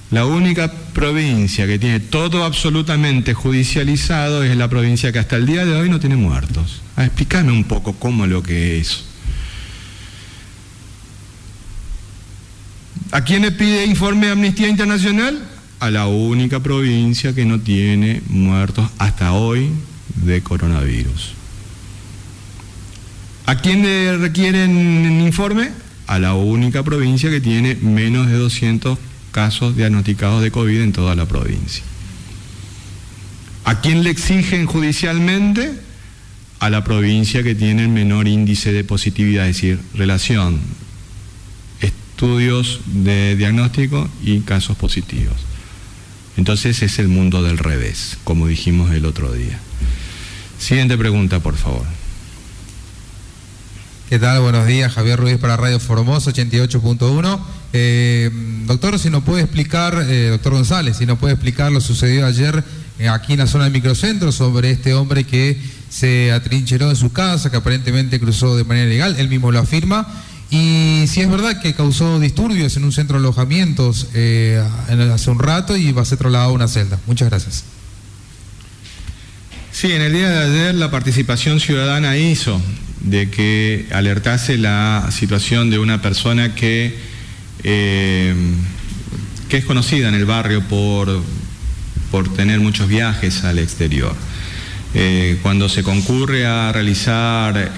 La 0.09 0.25
única 0.25 0.71
provincia 0.93 1.67
que 1.67 1.79
tiene 1.79 1.99
todo 1.99 2.45
absolutamente 2.45 3.33
judicializado 3.33 4.43
es 4.43 4.55
la 4.55 4.69
provincia 4.69 5.11
que 5.11 5.19
hasta 5.19 5.35
el 5.35 5.45
día 5.45 5.65
de 5.65 5.75
hoy 5.75 5.89
no 5.89 5.99
tiene 5.99 6.15
muertos. 6.15 6.81
Ah, 6.95 7.05
explícame 7.05 7.51
un 7.51 7.65
poco 7.65 7.93
cómo 7.93 8.25
lo 8.25 8.41
que 8.41 8.79
es. 8.79 9.03
¿A 13.11 13.21
quién 13.21 13.41
le 13.41 13.51
pide 13.51 13.85
informe 13.85 14.27
de 14.27 14.31
Amnistía 14.31 14.69
Internacional? 14.69 15.45
A 15.79 15.91
la 15.91 16.07
única 16.07 16.61
provincia 16.61 17.33
que 17.33 17.45
no 17.45 17.59
tiene 17.59 18.21
muertos 18.29 18.89
hasta 18.99 19.33
hoy 19.33 19.71
de 20.15 20.41
coronavirus. 20.41 21.33
¿A 23.45 23.55
quién 23.55 23.81
le 23.81 24.17
requieren 24.17 25.21
informe? 25.21 25.71
A 26.05 26.17
la 26.19 26.33
única 26.33 26.83
provincia 26.83 27.29
que 27.29 27.41
tiene 27.41 27.75
menos 27.75 28.27
de 28.27 28.33
200 28.33 28.97
casos 29.38 29.76
diagnosticados 29.76 30.41
de 30.41 30.50
COVID 30.50 30.82
en 30.82 30.93
toda 30.93 31.13
la 31.13 31.28
provincia. 31.28 31.84
¿A 33.65 33.82
quién 33.82 34.02
le 34.02 34.10
exigen 34.10 34.65
judicialmente? 34.65 35.80
A 36.58 36.71
la 36.71 36.84
provincia 36.84 37.43
que 37.43 37.54
tiene 37.54 37.84
el 37.84 37.89
menor 37.89 38.28
índice 38.28 38.73
de 38.73 38.84
positividad, 38.84 39.47
es 39.47 39.58
decir, 39.58 39.80
relación, 39.93 40.60
estudios 41.82 42.80
de 42.88 43.36
diagnóstico 43.36 44.10
y 44.23 44.39
casos 44.39 44.76
positivos. 44.76 45.36
Entonces 46.36 46.82
es 46.82 46.97
el 46.97 47.08
mundo 47.08 47.43
del 47.43 47.60
revés, 47.60 48.17
como 48.23 48.47
dijimos 48.47 48.91
el 48.91 49.06
otro 49.06 49.32
día. 49.32 49.60
Siguiente 50.58 50.97
pregunta, 50.97 51.41
por 51.41 51.58
favor. 51.58 51.86
¿Qué 54.10 54.17
tal? 54.17 54.39
Buenos 54.39 54.65
días, 54.65 54.93
Javier 54.93 55.19
Ruiz 55.19 55.38
para 55.38 55.58
Radio 55.58 55.80
Formosa 55.80 56.32
88.1. 56.32 57.39
Eh, 57.79 58.31
doctor, 58.65 58.97
si 58.97 59.11
nos 59.11 59.23
puede 59.23 59.43
explicar, 59.43 60.03
eh, 60.09 60.29
doctor 60.31 60.53
González, 60.53 60.97
si 60.97 61.05
nos 61.05 61.19
puede 61.19 61.35
explicar 61.35 61.71
lo 61.71 61.79
sucedido 61.79 62.25
ayer 62.25 62.63
eh, 62.97 63.07
aquí 63.07 63.33
en 63.33 63.39
la 63.39 63.45
zona 63.45 63.65
del 63.65 63.73
microcentro 63.73 64.31
sobre 64.31 64.71
este 64.71 64.95
hombre 64.95 65.25
que 65.25 65.61
se 65.87 66.31
atrincheró 66.31 66.89
en 66.89 66.95
su 66.95 67.11
casa, 67.11 67.51
que 67.51 67.57
aparentemente 67.57 68.19
cruzó 68.19 68.57
de 68.57 68.63
manera 68.63 68.87
ilegal, 68.87 69.15
él 69.19 69.29
mismo 69.29 69.51
lo 69.51 69.59
afirma, 69.59 70.07
y 70.49 71.03
si 71.07 71.21
es 71.21 71.29
verdad 71.29 71.61
que 71.61 71.75
causó 71.75 72.19
disturbios 72.19 72.75
en 72.77 72.83
un 72.83 72.91
centro 72.91 73.19
de 73.19 73.25
alojamientos 73.25 74.07
hace 75.13 75.29
un 75.29 75.39
rato 75.39 75.77
y 75.77 75.91
va 75.91 76.01
a 76.01 76.05
ser 76.05 76.17
trasladado 76.17 76.49
a 76.49 76.53
una 76.53 76.67
celda. 76.67 76.99
Muchas 77.05 77.29
gracias. 77.29 77.63
Sí, 79.71 79.91
en 79.91 80.01
el 80.01 80.13
día 80.13 80.29
de 80.29 80.39
ayer 80.39 80.75
la 80.75 80.89
participación 80.89 81.59
ciudadana 81.59 82.17
hizo 82.17 82.59
de 83.01 83.29
que 83.29 83.85
alertase 83.91 84.57
la 84.57 85.09
situación 85.11 85.69
de 85.69 85.77
una 85.77 86.01
persona 86.01 86.55
que, 86.55 87.16
eh, 87.63 88.35
que 89.49 89.57
es 89.57 89.65
conocida 89.65 90.09
en 90.09 90.15
el 90.15 90.25
barrio 90.25 90.61
por, 90.63 91.23
por 92.11 92.33
tener 92.33 92.59
muchos 92.59 92.87
viajes 92.87 93.43
al 93.43 93.59
exterior. 93.59 94.15
Eh, 94.93 95.37
cuando 95.41 95.67
se 95.69 95.83
concurre 95.83 96.45
a 96.45 96.71
realizar 96.71 97.73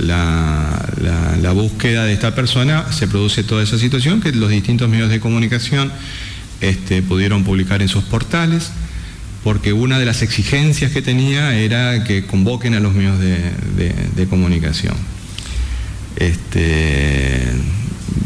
la, 0.00 1.52
búsqueda 1.52 2.04
de 2.04 2.12
esta 2.12 2.34
persona, 2.34 2.90
se 2.92 3.06
produce 3.06 3.44
toda 3.44 3.62
esa 3.62 3.78
situación 3.78 4.20
que 4.20 4.32
los 4.32 4.50
distintos 4.50 4.88
medios 4.88 5.10
de 5.10 5.20
comunicación 5.20 5.92
este, 6.60 7.02
pudieron 7.02 7.44
publicar 7.44 7.82
en 7.82 7.88
sus 7.88 8.04
portales 8.04 8.70
porque 9.44 9.72
una 9.72 9.98
de 9.98 10.04
las 10.04 10.22
exigencias 10.22 10.92
que 10.92 11.02
tenía 11.02 11.54
era 11.54 12.04
que 12.04 12.26
convoquen 12.26 12.74
a 12.74 12.80
los 12.80 12.92
medios 12.94 13.18
de, 13.18 14.26
comunicación. 14.28 14.94
Este, 16.16 17.42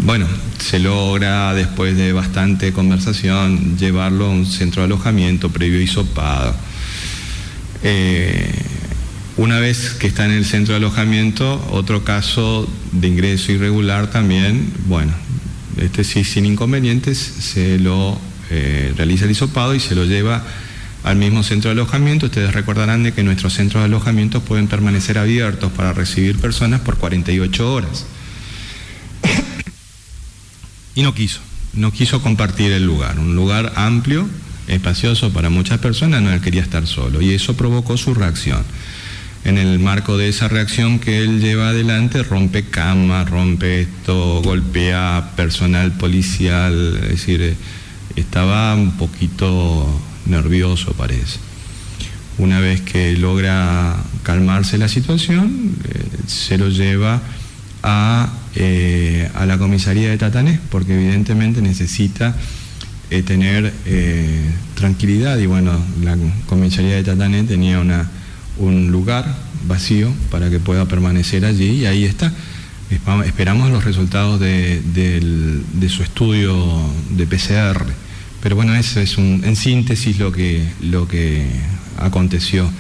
bueno, 0.01 0.27
se 0.59 0.79
logra 0.79 1.55
después 1.55 1.97
de 1.97 2.13
bastante 2.13 2.73
conversación 2.73 3.77
llevarlo 3.79 4.27
a 4.27 4.31
un 4.31 4.47
centro 4.47 4.83
de 4.83 4.87
alojamiento 4.87 5.51
previo 5.51 5.81
hisopado. 5.81 6.55
Eh, 7.83 8.51
una 9.37 9.59
vez 9.59 9.91
que 9.95 10.07
está 10.07 10.25
en 10.25 10.33
el 10.33 10.45
centro 10.45 10.75
de 10.75 10.79
alojamiento, 10.79 11.67
otro 11.71 12.05
caso 12.05 12.69
de 12.93 13.09
ingreso 13.09 13.53
irregular 13.53 14.11
también, 14.11 14.73
bueno, 14.87 15.13
este 15.77 16.05
sí 16.05 16.25
sin 16.25 16.47
inconvenientes, 16.47 17.19
se 17.19 17.79
lo 17.79 18.19
eh, 18.51 18.93
realiza 18.97 19.25
el 19.25 19.33
hisopado 19.33 19.75
y 19.75 19.81
se 19.81 19.95
lo 19.95 20.05
lleva 20.05 20.45
al 21.03 21.17
mismo 21.17 21.43
centro 21.43 21.71
de 21.71 21.81
alojamiento. 21.81 22.27
Ustedes 22.27 22.53
recordarán 22.53 23.03
de 23.03 23.13
que 23.13 23.23
nuestros 23.23 23.55
centros 23.55 23.83
de 23.83 23.87
alojamiento 23.87 24.41
pueden 24.41 24.69
permanecer 24.69 25.19
abiertos 25.19 25.73
para 25.73 25.93
recibir 25.93 26.39
personas 26.39 26.81
por 26.81 26.97
48 26.97 27.73
horas. 27.73 28.07
Y 30.95 31.03
no 31.03 31.15
quiso, 31.15 31.41
no 31.75 31.93
quiso 31.93 32.23
compartir 32.23 32.73
el 32.73 32.85
lugar, 32.85 33.19
un 33.19 33.35
lugar 33.35 33.73
amplio, 33.77 34.29
espacioso 34.69 35.33
para 35.33 35.51
muchas 35.51 35.79
personas, 35.79 36.23
no 36.23 36.33
él 36.33 36.41
quería 36.41 36.63
estar 36.63 36.87
solo 36.87 37.21
y 37.21 37.33
eso 37.33 37.57
provocó 37.57 37.97
su 37.97 38.15
reacción. 38.15 38.63
En 39.45 39.59
el 39.59 39.79
marco 39.79 40.17
de 40.17 40.29
esa 40.29 40.49
reacción 40.49 40.99
que 40.99 41.19
él 41.19 41.41
lleva 41.41 41.69
adelante, 41.69 42.23
rompe 42.23 42.65
cama, 42.65 43.25
rompe 43.25 43.83
esto, 43.83 44.41
golpea 44.43 45.33
personal 45.37 45.93
policial, 45.93 46.99
es 47.03 47.09
decir, 47.11 47.43
eh, 47.43 47.55
estaba 48.17 48.75
un 48.75 48.97
poquito 48.97 50.01
nervioso 50.25 50.95
parece. 50.95 51.39
Una 52.39 52.59
vez 52.59 52.81
que 52.81 53.17
logra 53.19 53.97
calmarse 54.23 54.79
la 54.79 54.89
situación, 54.89 55.77
eh, 55.85 56.05
se 56.27 56.57
lo 56.57 56.71
lleva 56.71 57.21
a, 57.83 58.33
eh, 58.57 59.31
a, 59.35 59.47
la 59.47 59.59
comisaría 59.59 60.11
de 60.11 60.19
Tatané, 60.19 60.61
porque 60.71 60.95
evidentemente 60.95 61.63
necesita 61.63 62.37
eh, 63.11 63.23
tener 63.23 63.73
tranquilidad 64.75 65.39
y 65.39 65.47
bueno, 65.47 65.73
la 66.03 66.17
comisaría 66.47 66.97
de 66.97 67.05
Tatané 67.05 67.45
tenía 67.45 67.81
una, 67.81 68.11
un 68.59 68.91
lugar 68.91 69.27
vacío 69.67 70.13
para 70.31 70.51
que 70.51 70.59
pueda 70.61 70.87
permanecer 70.87 71.45
allí 71.45 71.83
y 71.83 71.87
ahí 71.87 72.05
está. 72.05 72.33
Esperamos 73.25 73.71
los 73.71 73.85
resultados 73.85 74.39
de, 74.39 74.81
de 74.81 75.89
su 75.89 76.03
estudio 76.03 76.55
de 77.11 77.27
PCR. 77.27 77.85
Pero 78.45 78.57
bueno, 78.57 78.75
eso 78.75 79.01
es 79.01 79.17
un, 79.17 79.41
en 79.43 79.57
síntesis 79.57 80.19
lo 80.19 80.31
que, 80.31 80.63
lo 80.83 81.09
que 81.09 81.47
aconteció 81.97 82.71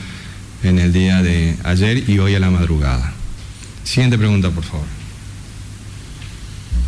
en 0.63 0.79
el 0.79 0.93
día 0.93 1.23
de 1.23 1.57
ayer 1.65 2.09
y 2.09 2.19
hoy 2.19 2.35
a 2.35 2.39
la 2.39 2.51
madrugada. 2.51 3.15
Siguiente 3.83 4.19
pregunta, 4.19 4.51
por 4.51 4.63
favor. 4.63 4.87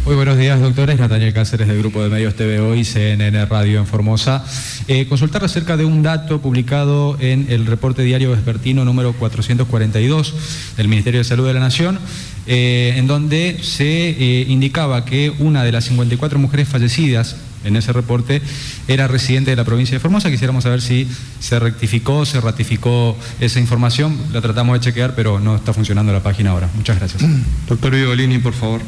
Muy 0.07 0.15
buenos 0.15 0.39
días, 0.39 0.61
doctores. 0.61 1.01
Nathaniel 1.01 1.35
Cáceres 1.35 1.67
del 1.67 1.79
Grupo 1.79 2.01
de 2.01 2.09
Medios 2.09 2.37
TV 2.37 2.61
Hoy, 2.61 2.85
CNN 2.85 3.45
Radio 3.47 3.81
en 3.81 3.89
Formosa. 3.89 4.45
Eh, 4.87 5.09
consultar 5.09 5.43
acerca 5.45 5.77
de 5.77 5.85
un 5.85 6.05
dato 6.05 6.41
publicado 6.41 7.17
en 7.19 7.47
el 7.49 7.67
reporte 7.67 8.03
diario 8.03 8.31
vespertino 8.31 8.85
número 8.85 9.15
442 9.15 10.35
del 10.77 10.87
Ministerio 10.87 11.19
de 11.19 11.25
Salud 11.25 11.45
de 11.49 11.55
la 11.55 11.59
Nación, 11.59 11.99
eh, 12.47 12.95
en 12.95 13.09
donde 13.09 13.59
se 13.63 14.11
eh, 14.11 14.47
indicaba 14.47 15.05
que 15.05 15.33
una 15.41 15.65
de 15.65 15.73
las 15.73 15.87
54 15.87 16.39
mujeres 16.39 16.69
fallecidas 16.69 17.35
en 17.65 17.75
ese 17.75 17.93
reporte 17.93 18.43
era 18.87 19.09
residente 19.09 19.51
de 19.51 19.57
la 19.57 19.65
provincia 19.65 19.97
de 19.97 20.01
Formosa. 20.01 20.31
Quisiéramos 20.31 20.63
saber 20.63 20.83
si 20.83 21.09
se 21.41 21.59
rectificó, 21.59 22.25
se 22.25 22.41
ratificó 22.41 23.17
esa 23.41 23.59
información. 23.59 24.17
La 24.33 24.41
tratamos 24.41 24.79
de 24.79 24.85
chequear, 24.85 25.17
pero 25.17 25.41
no 25.41 25.57
está 25.57 25.73
funcionando 25.73 26.13
la 26.13 26.23
página 26.23 26.51
ahora. 26.51 26.71
Muchas 26.77 26.97
gracias. 26.97 27.25
Doctor 27.69 27.93
Vigolini, 27.93 28.39
por 28.39 28.53
favor. 28.53 28.83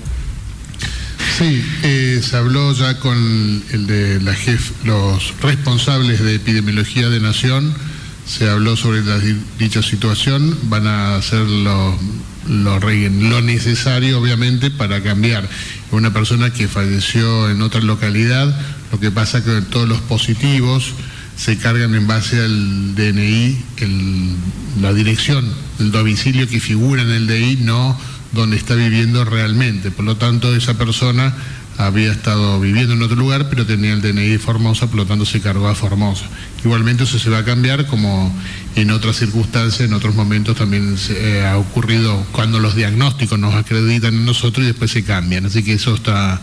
Sí, 1.38 1.64
eh, 1.84 2.20
se 2.20 2.36
habló 2.36 2.72
ya 2.72 2.98
con 2.98 3.62
el 3.70 3.86
de 3.86 4.20
la 4.20 4.34
jef, 4.34 4.72
los 4.84 5.32
responsables 5.40 6.20
de 6.20 6.34
epidemiología 6.34 7.10
de 7.10 7.20
Nación, 7.20 7.72
se 8.26 8.50
habló 8.50 8.76
sobre 8.76 9.04
la, 9.04 9.20
dicha 9.56 9.80
situación, 9.80 10.58
van 10.64 10.88
a 10.88 11.14
hacer 11.14 11.46
lo, 11.46 11.96
lo, 12.48 13.40
necesario, 13.40 14.18
obviamente, 14.18 14.72
para 14.72 15.00
cambiar. 15.00 15.48
Una 15.92 16.12
persona 16.12 16.52
que 16.52 16.66
falleció 16.66 17.48
en 17.50 17.62
otra 17.62 17.82
localidad, 17.82 18.52
lo 18.90 18.98
que 18.98 19.12
pasa 19.12 19.44
que 19.44 19.60
todos 19.60 19.88
los 19.88 20.00
positivos 20.00 20.92
se 21.36 21.56
cargan 21.56 21.94
en 21.94 22.08
base 22.08 22.40
al 22.44 22.96
DNI, 22.96 23.56
la 24.80 24.92
dirección, 24.92 25.48
el 25.78 25.92
domicilio 25.92 26.48
que 26.48 26.58
figura 26.58 27.02
en 27.02 27.10
el 27.10 27.28
DNI, 27.28 27.56
no 27.62 27.96
donde 28.32 28.56
está 28.56 28.74
viviendo 28.74 29.24
realmente. 29.24 29.90
Por 29.90 30.04
lo 30.04 30.16
tanto, 30.16 30.54
esa 30.54 30.74
persona 30.74 31.34
había 31.78 32.10
estado 32.10 32.58
viviendo 32.60 32.94
en 32.94 33.02
otro 33.02 33.16
lugar, 33.16 33.48
pero 33.48 33.64
tenía 33.64 33.92
el 33.92 34.02
DNI 34.02 34.28
de 34.30 34.38
Formosa, 34.40 34.88
por 34.88 34.96
lo 34.96 35.06
tanto 35.06 35.24
se 35.24 35.40
cargó 35.40 35.68
a 35.68 35.76
Formosa. 35.76 36.26
Igualmente 36.64 37.04
eso 37.04 37.20
se 37.20 37.30
va 37.30 37.38
a 37.38 37.44
cambiar 37.44 37.86
como 37.86 38.34
en 38.74 38.90
otras 38.90 39.16
circunstancias, 39.16 39.88
en 39.88 39.94
otros 39.94 40.16
momentos 40.16 40.56
también 40.56 40.98
se, 40.98 41.38
eh, 41.38 41.46
ha 41.46 41.56
ocurrido 41.56 42.26
cuando 42.32 42.58
los 42.58 42.74
diagnósticos 42.74 43.38
nos 43.38 43.54
acreditan 43.54 44.12
en 44.12 44.24
nosotros 44.24 44.64
y 44.64 44.68
después 44.68 44.90
se 44.90 45.04
cambian. 45.04 45.46
Así 45.46 45.62
que 45.62 45.74
eso 45.74 45.94
está 45.94 46.40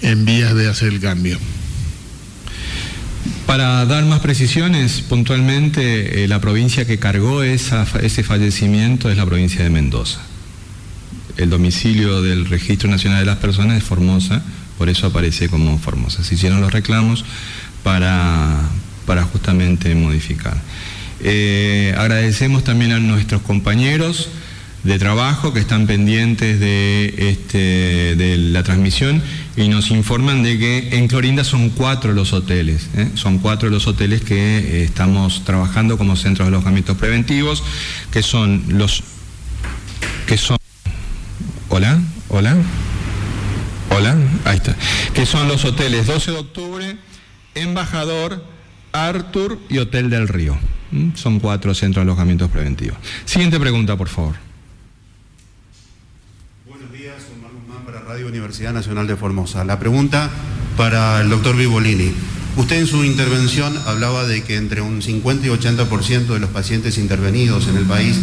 en 0.00 0.24
vías 0.24 0.52
de 0.56 0.68
hacer 0.68 0.88
el 0.88 1.00
cambio. 1.00 1.38
Para 3.46 3.86
dar 3.86 4.04
más 4.04 4.18
precisiones, 4.18 5.00
puntualmente 5.08 6.24
eh, 6.24 6.28
la 6.28 6.40
provincia 6.40 6.84
que 6.86 6.98
cargó 6.98 7.44
ese 7.44 8.24
fallecimiento 8.24 9.10
es 9.10 9.16
la 9.16 9.26
provincia 9.26 9.62
de 9.62 9.70
Mendoza. 9.70 10.31
El 11.36 11.50
domicilio 11.50 12.22
del 12.22 12.46
Registro 12.46 12.90
Nacional 12.90 13.20
de 13.20 13.26
las 13.26 13.38
Personas 13.38 13.78
es 13.78 13.84
Formosa, 13.84 14.42
por 14.78 14.88
eso 14.88 15.06
aparece 15.06 15.48
como 15.48 15.78
Formosa. 15.78 16.24
Se 16.24 16.34
hicieron 16.34 16.60
los 16.60 16.72
reclamos 16.72 17.24
para, 17.82 18.60
para 19.06 19.22
justamente 19.24 19.94
modificar. 19.94 20.56
Eh, 21.24 21.94
agradecemos 21.96 22.64
también 22.64 22.92
a 22.92 22.98
nuestros 22.98 23.42
compañeros 23.42 24.28
de 24.82 24.98
trabajo 24.98 25.52
que 25.52 25.60
están 25.60 25.86
pendientes 25.86 26.58
de, 26.58 27.14
este, 27.30 28.16
de 28.16 28.36
la 28.36 28.64
transmisión 28.64 29.22
y 29.56 29.68
nos 29.68 29.90
informan 29.90 30.42
de 30.42 30.58
que 30.58 30.98
en 30.98 31.06
Clorinda 31.06 31.44
son 31.44 31.70
cuatro 31.70 32.12
los 32.12 32.32
hoteles, 32.32 32.88
¿eh? 32.96 33.08
son 33.14 33.38
cuatro 33.38 33.70
los 33.70 33.86
hoteles 33.86 34.22
que 34.22 34.58
eh, 34.58 34.82
estamos 34.82 35.44
trabajando 35.44 35.96
como 35.98 36.16
centros 36.16 36.48
de 36.48 36.56
alojamientos 36.56 36.96
preventivos, 36.96 37.62
que 38.10 38.22
son 38.22 38.64
los 38.68 39.04
que 40.26 40.36
son 40.36 40.58
hola, 41.72 41.98
hola. 42.28 42.56
Hola, 43.88 44.16
ahí 44.44 44.56
está. 44.56 44.76
Que 45.14 45.24
son 45.24 45.48
los 45.48 45.64
hoteles 45.64 46.06
12 46.06 46.32
de 46.32 46.36
octubre, 46.36 46.96
Embajador, 47.54 48.44
Arthur 48.92 49.58
y 49.70 49.78
Hotel 49.78 50.10
del 50.10 50.28
Río. 50.28 50.56
¿Mm? 50.90 51.14
Son 51.14 51.40
cuatro 51.40 51.74
centros 51.74 52.04
de 52.04 52.10
alojamientos 52.10 52.50
preventivos. 52.50 52.98
Siguiente 53.24 53.58
pregunta, 53.58 53.96
por 53.96 54.08
favor. 54.08 54.34
Buenos 56.68 56.92
días, 56.92 57.14
Omar 57.38 57.52
Guzmán 57.52 57.84
para 57.86 58.00
Radio 58.00 58.28
Universidad 58.28 58.74
Nacional 58.74 59.06
de 59.06 59.16
Formosa. 59.16 59.64
La 59.64 59.78
pregunta 59.78 60.30
para 60.76 61.22
el 61.22 61.30
doctor 61.30 61.56
Vivolini. 61.56 62.12
Usted 62.56 62.80
en 62.80 62.86
su 62.86 63.02
intervención 63.02 63.74
hablaba 63.86 64.26
de 64.26 64.44
que 64.44 64.56
entre 64.56 64.82
un 64.82 65.00
50 65.00 65.46
y 65.46 65.50
80% 65.50 66.26
de 66.26 66.38
los 66.38 66.50
pacientes 66.50 66.98
intervenidos 66.98 67.66
en 67.68 67.78
el 67.78 67.84
país 67.84 68.20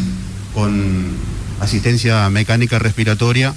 con 0.54 1.39
asistencia 1.60 2.30
mecánica 2.30 2.80
respiratoria 2.80 3.56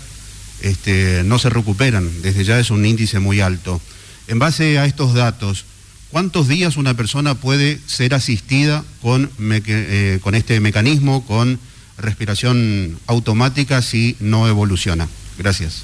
este, 0.61 1.23
no 1.25 1.39
se 1.39 1.51
recuperan. 1.51 2.23
Desde 2.23 2.45
ya 2.45 2.59
es 2.59 2.71
un 2.71 2.85
índice 2.85 3.19
muy 3.19 3.41
alto. 3.41 3.81
En 4.29 4.39
base 4.39 4.79
a 4.79 4.87
estos 4.87 5.15
datos, 5.15 5.65
¿cuántos 6.11 6.49
días 6.49 6.77
una 6.77 6.95
persona 6.95 7.35
puede 7.35 7.81
ser 7.87 8.15
asistida 8.15 8.85
con, 9.01 9.31
eh, 9.41 10.19
con 10.23 10.35
este 10.35 10.61
mecanismo, 10.61 11.27
con 11.27 11.59
respiración 11.99 12.99
automática, 13.07 13.83
si 13.83 14.17
no 14.21 14.49
evoluciona? 14.49 15.09
Gracias. 15.39 15.83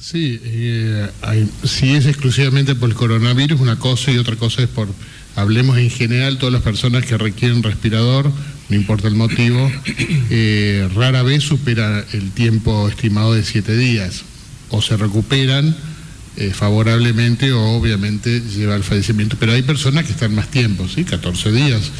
Sí, 0.00 0.40
eh, 0.42 1.08
si 1.62 1.94
es 1.94 2.06
exclusivamente 2.06 2.74
por 2.74 2.88
el 2.90 2.96
coronavirus, 2.96 3.60
una 3.60 3.78
cosa 3.78 4.10
y 4.10 4.18
otra 4.18 4.34
cosa 4.34 4.62
es 4.62 4.68
por, 4.68 4.88
hablemos 5.36 5.78
en 5.78 5.90
general, 5.90 6.38
todas 6.38 6.52
las 6.52 6.62
personas 6.62 7.04
que 7.04 7.16
requieren 7.16 7.62
respirador, 7.62 8.30
no 8.68 8.76
importa 8.76 9.08
el 9.08 9.14
motivo, 9.14 9.70
eh, 10.30 10.88
rara 10.94 11.22
vez 11.22 11.42
supera 11.42 12.04
el 12.12 12.30
tiempo 12.30 12.88
estimado 12.88 13.34
de 13.34 13.44
siete 13.44 13.76
días. 13.76 14.22
O 14.70 14.80
se 14.80 14.96
recuperan 14.96 15.76
eh, 16.36 16.50
favorablemente 16.54 17.52
o 17.52 17.62
obviamente 17.72 18.40
lleva 18.40 18.74
al 18.74 18.84
fallecimiento. 18.84 19.36
Pero 19.38 19.52
hay 19.52 19.62
personas 19.62 20.06
que 20.06 20.12
están 20.12 20.34
más 20.34 20.50
tiempo, 20.50 20.88
¿sí? 20.88 21.04
14 21.04 21.52
días, 21.52 21.90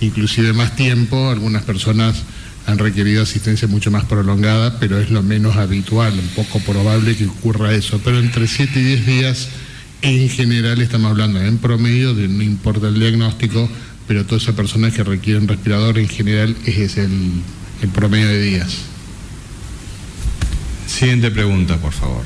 inclusive 0.00 0.54
más 0.54 0.74
tiempo. 0.74 1.28
Algunas 1.28 1.64
personas 1.64 2.22
han 2.66 2.78
requerido 2.78 3.22
asistencia 3.22 3.68
mucho 3.68 3.90
más 3.90 4.04
prolongada, 4.04 4.78
pero 4.78 4.98
es 4.98 5.10
lo 5.10 5.22
menos 5.22 5.56
habitual, 5.56 6.14
un 6.14 6.28
poco 6.28 6.60
probable 6.60 7.16
que 7.16 7.26
ocurra 7.26 7.74
eso. 7.74 8.00
Pero 8.02 8.18
entre 8.18 8.46
7 8.46 8.80
y 8.80 8.82
10 8.82 9.06
días, 9.06 9.48
en 10.02 10.28
general 10.28 10.82
estamos 10.82 11.10
hablando 11.10 11.40
en 11.40 11.58
promedio, 11.58 12.14
de 12.14 12.28
no 12.28 12.42
importa 12.42 12.88
el 12.88 12.98
diagnóstico, 12.98 13.68
pero 14.08 14.26
todas 14.26 14.42
esas 14.42 14.56
personas 14.56 14.92
que 14.92 15.04
requieren 15.04 15.46
respirador 15.46 15.98
en 15.98 16.08
general 16.08 16.56
ese 16.66 16.84
es 16.84 16.96
el, 16.98 17.32
el 17.82 17.88
promedio 17.88 18.26
de 18.26 18.42
días. 18.42 18.78
Siguiente 20.86 21.30
pregunta, 21.30 21.76
por 21.76 21.92
favor. 21.92 22.24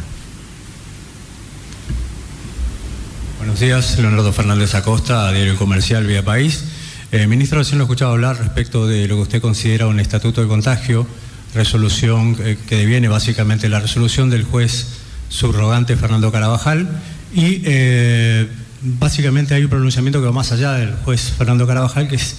Buenos 3.38 3.60
días, 3.60 3.98
Leonardo 3.98 4.32
Fernández 4.32 4.74
Acosta, 4.74 5.30
Diario 5.30 5.56
Comercial 5.56 6.06
Vía 6.06 6.24
País. 6.24 6.64
Eh, 7.12 7.26
ministro, 7.26 7.58
recién 7.58 7.78
lo 7.78 7.84
he 7.84 7.86
escuchado 7.86 8.12
hablar 8.12 8.38
respecto 8.38 8.86
de 8.86 9.06
lo 9.06 9.16
que 9.16 9.22
usted 9.22 9.42
considera 9.42 9.86
un 9.86 10.00
estatuto 10.00 10.40
de 10.40 10.48
contagio, 10.48 11.06
resolución 11.54 12.36
eh, 12.40 12.58
que 12.66 12.76
deviene 12.76 13.08
básicamente 13.08 13.68
la 13.68 13.80
resolución 13.80 14.30
del 14.30 14.44
juez 14.44 14.88
subrogante 15.28 15.96
Fernando 15.96 16.32
Carabajal 16.32 16.88
y 17.34 17.62
eh, 17.64 18.48
básicamente 18.82 19.54
hay 19.54 19.64
un 19.64 19.70
pronunciamiento 19.70 20.20
que 20.20 20.26
va 20.26 20.32
más 20.32 20.52
allá 20.52 20.72
del 20.72 20.94
juez 21.04 21.32
Fernando 21.36 21.66
Carabajal, 21.66 22.08
que 22.08 22.16
es 22.16 22.36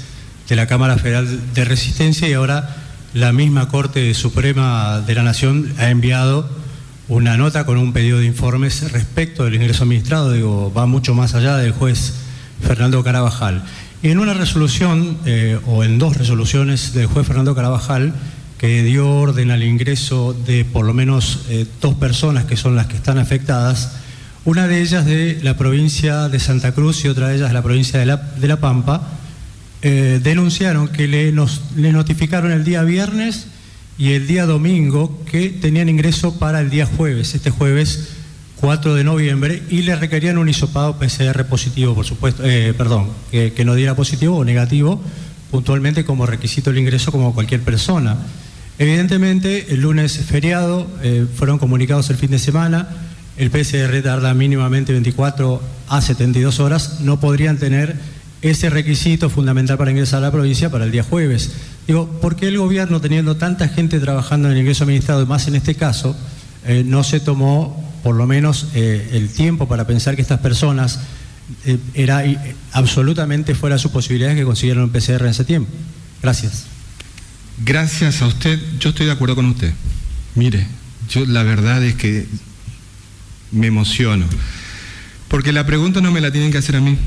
de 0.48 0.56
la 0.56 0.68
Cámara 0.68 0.98
Federal 0.98 1.54
de 1.54 1.66
Resistencia, 1.66 2.28
y 2.28 2.34
ahora 2.34 2.76
la 3.14 3.34
misma 3.34 3.68
Corte 3.68 4.14
Suprema 4.14 5.02
de 5.02 5.16
la 5.16 5.24
Nación 5.24 5.74
ha 5.78 5.90
enviado 5.90 6.50
una 7.10 7.38
nota 7.38 7.66
con 7.66 7.78
un 7.78 7.94
pedido 7.94 8.20
de 8.20 8.26
informes 8.26 8.92
respecto 8.92 9.46
del 9.46 9.56
ingreso 9.56 9.84
administrado, 9.84 10.32
digo, 10.32 10.74
va 10.74 10.86
mucho 10.86 11.14
más 11.14 11.36
allá 11.36 11.58
del 11.58 11.72
juez 11.72 12.14
Fernando 12.62 13.04
Carabajal. 13.04 13.64
Y 14.04 14.10
en 14.10 14.20
una 14.20 14.34
resolución, 14.34 15.18
eh, 15.26 15.60
o 15.66 15.84
en 15.84 16.00
dos 16.00 16.18
resoluciones 16.18 16.94
del 16.94 17.08
juez 17.08 17.26
Fernando 17.26 17.56
Carabajal, 17.56 18.14
que 18.58 18.84
dio 18.84 19.10
orden 19.10 19.52
al 19.52 19.64
ingreso 19.64 20.34
de 20.46 20.66
por 20.66 20.86
lo 20.86 20.94
menos 20.94 21.46
eh, 21.50 21.66
dos 21.82 21.96
personas 21.96 22.46
que 22.46 22.58
son 22.58 22.76
las 22.76 22.88
que 22.88 22.96
están 22.96 23.18
afectadas, 23.20 23.94
una 24.48 24.66
de 24.66 24.82
ellas 24.82 25.06
de 25.06 25.40
la 25.44 25.58
provincia 25.58 26.30
de 26.30 26.40
Santa 26.40 26.72
Cruz 26.72 27.04
y 27.04 27.10
otra 27.10 27.28
de 27.28 27.36
ellas 27.36 27.50
de 27.50 27.54
la 27.54 27.62
provincia 27.62 28.00
de 28.00 28.06
La, 28.06 28.16
de 28.16 28.48
la 28.48 28.62
Pampa, 28.62 29.06
eh, 29.82 30.22
denunciaron 30.24 30.88
que 30.88 31.06
le, 31.06 31.34
nos, 31.34 31.64
le 31.76 31.92
notificaron 31.92 32.54
el 32.54 32.64
día 32.64 32.82
viernes 32.84 33.48
y 33.98 34.14
el 34.14 34.26
día 34.26 34.46
domingo 34.46 35.22
que 35.30 35.50
tenían 35.50 35.90
ingreso 35.90 36.40
para 36.40 36.62
el 36.62 36.70
día 36.70 36.86
jueves, 36.86 37.36
este 37.36 37.50
jueves 37.50 38.08
4 38.62 38.96
de 38.96 39.04
noviembre, 39.04 39.64
y 39.70 39.82
le 39.82 39.98
requerían 39.98 40.38
un 40.38 40.48
hisopado 40.48 40.98
PCR 40.98 41.44
positivo, 41.44 41.94
por 41.94 42.06
supuesto, 42.06 42.42
eh, 42.46 42.74
perdón, 42.74 43.10
que, 43.30 43.52
que 43.52 43.66
no 43.66 43.76
diera 43.76 43.98
positivo 43.98 44.38
o 44.38 44.46
negativo, 44.46 45.04
puntualmente 45.52 46.06
como 46.06 46.26
requisito 46.26 46.70
el 46.70 46.78
ingreso 46.78 47.12
como 47.12 47.34
cualquier 47.34 47.64
persona. 47.64 48.16
Evidentemente, 48.80 49.74
el 49.74 49.82
lunes 49.82 50.18
feriado, 50.20 50.88
eh, 51.04 51.26
fueron 51.36 51.60
comunicados 51.60 52.10
el 52.12 52.16
fin 52.16 52.32
de 52.32 52.40
semana, 52.40 52.88
el 53.38 53.52
PCR 53.52 54.02
tarda 54.04 54.34
mínimamente 54.34 54.92
24 54.94 55.62
a 55.90 56.02
72 56.02 56.60
horas, 56.60 57.00
no 57.02 57.20
podrían 57.20 57.58
tener 57.58 57.96
ese 58.42 58.70
requisito 58.70 59.30
fundamental 59.30 59.78
para 59.78 59.92
ingresar 59.92 60.20
a 60.20 60.28
la 60.28 60.32
provincia 60.32 60.70
para 60.70 60.86
el 60.86 60.92
día 60.92 61.04
jueves. 61.04 61.52
Digo, 61.88 62.08
¿por 62.22 62.36
qué 62.36 62.48
el 62.48 62.58
gobierno, 62.58 63.02
teniendo 63.02 63.38
tanta 63.38 63.68
gente 63.68 64.00
trabajando 64.00 64.48
en 64.48 64.56
el 64.56 64.62
ingreso 64.62 64.84
administrado, 64.84 65.26
más 65.26 65.48
en 65.48 65.56
este 65.56 65.76
caso, 65.76 66.16
eh, 66.66 66.84
no 66.86 67.04
se 67.04 67.20
tomó 67.20 67.84
por 68.04 68.16
lo 68.16 68.28
menos 68.28 68.68
eh, 68.74 69.10
el 69.14 69.30
tiempo 69.30 69.68
para 69.68 69.86
pensar 69.88 70.16
que 70.16 70.22
estas 70.22 70.40
personas 70.40 71.00
eh, 71.66 71.78
era 71.94 72.26
eh, 72.26 72.56
absolutamente 72.74 73.56
fuera 73.56 73.76
de 73.76 73.82
sus 73.82 73.92
posibilidades 73.92 74.38
que 74.38 74.44
consiguieran 74.44 74.84
un 74.84 74.90
PCR 74.90 75.24
en 75.24 75.28
ese 75.28 75.46
tiempo? 75.46 75.72
Gracias. 76.22 76.66
Gracias 77.66 78.22
a 78.22 78.28
usted, 78.28 78.60
yo 78.80 78.90
estoy 78.90 79.06
de 79.06 79.12
acuerdo 79.14 79.36
con 79.36 79.46
usted. 79.46 79.74
Mire, 80.36 80.68
yo 81.10 81.26
la 81.26 81.44
verdad 81.44 81.84
es 81.84 81.96
que 81.96 82.28
me 83.52 83.68
emociono, 83.68 84.26
porque 85.28 85.54
la 85.54 85.66
pregunta 85.66 86.02
no 86.02 86.12
me 86.12 86.22
la 86.22 86.32
tienen 86.32 86.52
que 86.52 86.58
hacer 86.58 86.76
a 86.76 86.82
mí, 86.82 86.98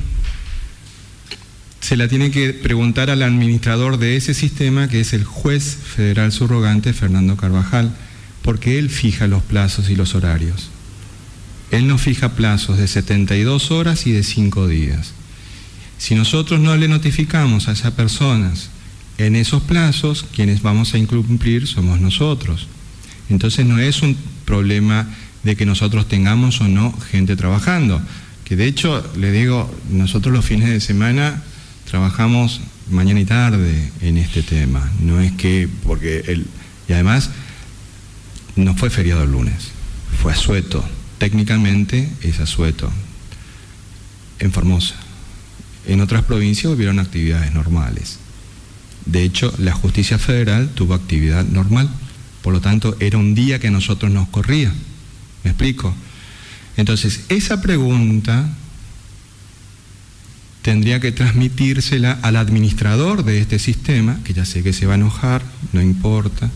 se 1.81 1.97
la 1.97 2.09
tiene 2.09 2.31
que 2.31 2.53
preguntar 2.53 3.11
al 3.11 3.23
administrador 3.23 3.99
de 3.99 4.17
ese 4.17 4.35
sistema, 4.35 4.89
que 4.89 5.01
es 5.01 5.13
el 5.13 5.25
juez 5.25 5.77
federal 5.77 6.31
subrogante 6.31 6.93
Fernando 6.93 7.37
Carvajal, 7.37 7.93
porque 8.43 8.79
él 8.79 8.91
fija 8.91 9.27
los 9.27 9.43
plazos 9.43 9.91
y 9.91 9.97
los 9.97 10.15
horarios. 10.15 10.71
Él 11.71 11.87
nos 11.87 12.01
fija 12.01 12.37
plazos 12.37 12.79
de 12.79 12.89
72 12.89 13.71
horas 13.71 14.07
y 14.07 14.13
de 14.13 14.23
5 14.23 14.69
días. 14.69 15.13
Si 15.99 16.15
nosotros 16.15 16.61
no 16.61 16.77
le 16.77 16.89
notificamos 16.89 17.69
a 17.69 17.73
esas 17.73 17.93
personas 17.93 18.71
en 19.19 19.37
esos 19.37 19.63
plazos, 19.63 20.25
quienes 20.35 20.63
vamos 20.63 20.95
a 20.95 20.99
incumplir 20.99 21.67
somos 21.67 22.01
nosotros. 22.01 22.69
Entonces 23.29 23.67
no 23.67 23.79
es 23.79 24.03
un 24.03 24.17
problema 24.45 25.09
de 25.45 25.57
que 25.57 25.67
nosotros 25.67 26.09
tengamos 26.09 26.61
o 26.61 26.69
no 26.69 26.93
gente 27.11 27.37
trabajando, 27.37 28.01
que 28.45 28.57
de 28.57 28.67
hecho, 28.67 29.09
le 29.17 29.31
digo, 29.31 29.73
nosotros 29.91 30.35
los 30.35 30.45
fines 30.45 30.69
de 30.69 30.81
semana 30.81 31.43
trabajamos 31.89 32.61
mañana 32.91 33.21
y 33.21 33.25
tarde 33.25 33.91
en 34.01 34.17
este 34.17 34.43
tema, 34.43 34.91
no 35.01 35.21
es 35.21 35.33
que, 35.33 35.69
porque 35.85 36.25
el, 36.27 36.47
y 36.89 36.93
además 36.93 37.31
no 38.57 38.75
fue 38.75 38.91
feriado 38.91 39.23
el 39.23 39.31
lunes, 39.31 39.71
fue 40.21 40.33
asueto, 40.33 40.85
técnicamente 41.19 42.09
es 42.23 42.41
asueto, 42.41 42.91
en 44.41 44.53
Formosa. 44.53 44.97
En 45.87 46.01
otras 46.01 46.25
provincias 46.25 46.73
hubieron 46.73 46.99
actividades 46.99 47.53
normales. 47.55 48.19
De 49.07 49.23
hecho, 49.23 49.53
la 49.59 49.73
justicia 49.73 50.19
federal 50.19 50.71
tuvo 50.75 50.95
actividad 50.95 51.45
normal, 51.45 51.89
por 52.43 52.53
lo 52.53 52.61
tanto 52.61 52.97
era 53.01 53.19
un 53.19 53.35
día 53.35 53.59
que 53.59 53.69
a 53.69 53.71
nosotros 53.71 54.11
nos 54.11 54.29
corría. 54.29 54.73
¿Me 55.45 55.51
explico? 55.51 55.95
Entonces, 56.77 57.23
esa 57.29 57.61
pregunta 57.61 58.49
tendría 60.63 61.01
que 61.01 61.13
transmitírsela 61.13 62.19
al 62.23 62.37
administrador 62.37 63.25
de 63.25 63.41
este 63.41 63.59
sistema, 63.59 64.19
que 64.25 64.35
ya 64.35 64.45
sé 64.45 64.63
que 64.63 64.73
se 64.73 64.87
va 64.87 64.95
a 64.95 64.97
enojar, 64.97 65.43
no 65.73 65.81
importa, 65.81 66.51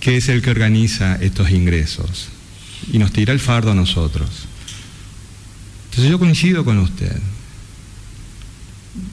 que 0.00 0.16
es 0.16 0.28
el 0.28 0.42
que 0.42 0.50
organiza 0.50 1.16
estos 1.16 1.50
ingresos 1.50 2.28
y 2.92 2.98
nos 2.98 3.12
tira 3.12 3.32
el 3.32 3.40
fardo 3.40 3.72
a 3.72 3.74
nosotros. 3.74 4.28
Entonces 5.90 6.10
yo 6.10 6.18
coincido 6.18 6.64
con 6.64 6.78
usted, 6.78 7.16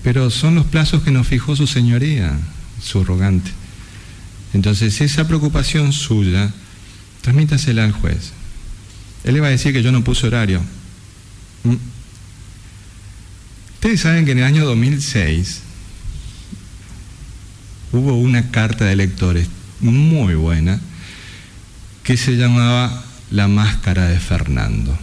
pero 0.03 0.29
son 0.29 0.55
los 0.55 0.65
plazos 0.65 1.03
que 1.03 1.11
nos 1.11 1.27
fijó 1.27 1.55
su 1.55 1.67
señoría, 1.67 2.37
su 2.81 3.03
rogante. 3.03 3.51
Entonces 4.53 5.01
esa 5.01 5.27
preocupación 5.27 5.93
suya, 5.93 6.53
transmítasela 7.21 7.83
al 7.83 7.91
juez. 7.91 8.31
Él 9.25 9.41
va 9.41 9.47
a 9.47 9.49
decir 9.49 9.73
que 9.73 9.81
yo 9.81 9.91
no 9.91 10.03
puse 10.03 10.27
horario. 10.27 10.61
¿Mm? 11.63 11.75
Ustedes 13.73 14.01
saben 14.01 14.25
que 14.25 14.31
en 14.31 14.39
el 14.39 14.43
año 14.45 14.65
2006 14.65 15.61
hubo 17.91 18.13
una 18.17 18.51
carta 18.51 18.85
de 18.85 18.93
electores 18.93 19.47
muy 19.81 20.35
buena 20.35 20.79
que 22.03 22.17
se 22.17 22.37
llamaba 22.37 23.03
La 23.31 23.47
máscara 23.47 24.07
de 24.07 24.19
Fernando. 24.19 24.95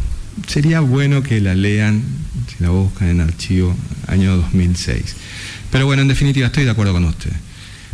Sería 0.47 0.81
bueno 0.81 1.23
que 1.23 1.41
la 1.41 1.55
lean, 1.55 2.03
si 2.49 2.63
la 2.63 2.71
buscan 2.71 3.09
en 3.09 3.21
archivo, 3.21 3.77
año 4.07 4.37
2006. 4.37 5.17
Pero 5.71 5.87
bueno, 5.87 6.03
en 6.03 6.09
definitiva 6.09 6.47
estoy 6.47 6.65
de 6.65 6.71
acuerdo 6.71 6.93
con 6.93 7.05
usted. 7.05 7.33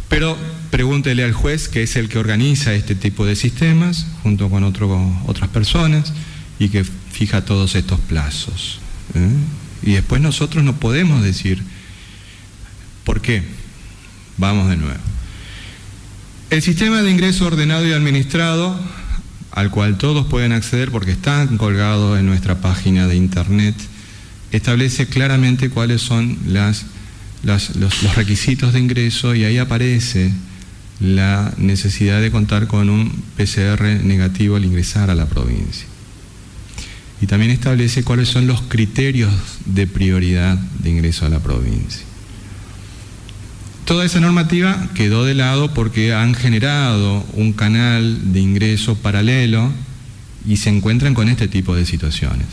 Pero 0.08 0.36
pregúntele 0.70 1.24
al 1.24 1.32
juez, 1.32 1.68
que 1.68 1.82
es 1.82 1.96
el 1.96 2.08
que 2.08 2.18
organiza 2.18 2.74
este 2.74 2.94
tipo 2.94 3.26
de 3.26 3.36
sistemas, 3.36 4.06
junto 4.22 4.48
con 4.48 4.64
otras 4.64 5.48
personas, 5.50 6.12
y 6.58 6.68
que 6.68 6.84
fija 6.84 7.44
todos 7.44 7.74
estos 7.74 8.00
plazos. 8.00 8.80
¿eh? 9.14 9.28
Y 9.82 9.92
después 9.92 10.20
nosotros 10.20 10.64
no 10.64 10.76
podemos 10.76 11.22
decir, 11.22 11.62
¿por 13.04 13.20
qué? 13.20 13.42
Vamos 14.36 14.68
de 14.68 14.76
nuevo. 14.76 15.00
El 16.50 16.62
sistema 16.62 17.02
de 17.02 17.10
ingreso 17.10 17.46
ordenado 17.46 17.86
y 17.86 17.92
administrado, 17.92 18.78
al 19.52 19.70
cual 19.70 19.98
todos 19.98 20.26
pueden 20.26 20.52
acceder 20.52 20.90
porque 20.90 21.10
está 21.10 21.46
colgado 21.58 22.16
en 22.16 22.26
nuestra 22.26 22.60
página 22.60 23.06
de 23.06 23.16
internet, 23.16 23.74
establece 24.52 25.06
claramente 25.06 25.70
cuáles 25.70 26.00
son 26.00 26.38
las, 26.46 26.86
los, 27.42 27.76
los 27.76 28.16
requisitos 28.16 28.72
de 28.72 28.80
ingreso 28.80 29.34
y 29.34 29.44
ahí 29.44 29.58
aparece 29.58 30.32
la 31.00 31.52
necesidad 31.58 32.20
de 32.20 32.30
contar 32.30 32.66
con 32.66 32.90
un 32.90 33.10
PCR 33.36 33.82
negativo 34.02 34.56
al 34.56 34.64
ingresar 34.64 35.10
a 35.10 35.14
la 35.14 35.26
provincia. 35.26 35.86
Y 37.20 37.26
también 37.26 37.50
establece 37.50 38.04
cuáles 38.04 38.28
son 38.28 38.46
los 38.46 38.62
criterios 38.62 39.32
de 39.66 39.86
prioridad 39.86 40.56
de 40.56 40.90
ingreso 40.90 41.26
a 41.26 41.28
la 41.28 41.40
provincia. 41.40 42.02
Toda 43.84 44.04
esa 44.04 44.20
normativa 44.20 44.88
quedó 44.94 45.24
de 45.24 45.34
lado 45.34 45.72
porque 45.72 46.12
han 46.12 46.34
generado 46.34 47.24
un 47.32 47.52
canal 47.52 48.32
de 48.32 48.40
ingreso 48.40 48.96
paralelo 48.96 49.72
y 50.46 50.58
se 50.58 50.68
encuentran 50.68 51.14
con 51.14 51.28
este 51.28 51.48
tipo 51.48 51.74
de 51.74 51.86
situaciones. 51.86 52.46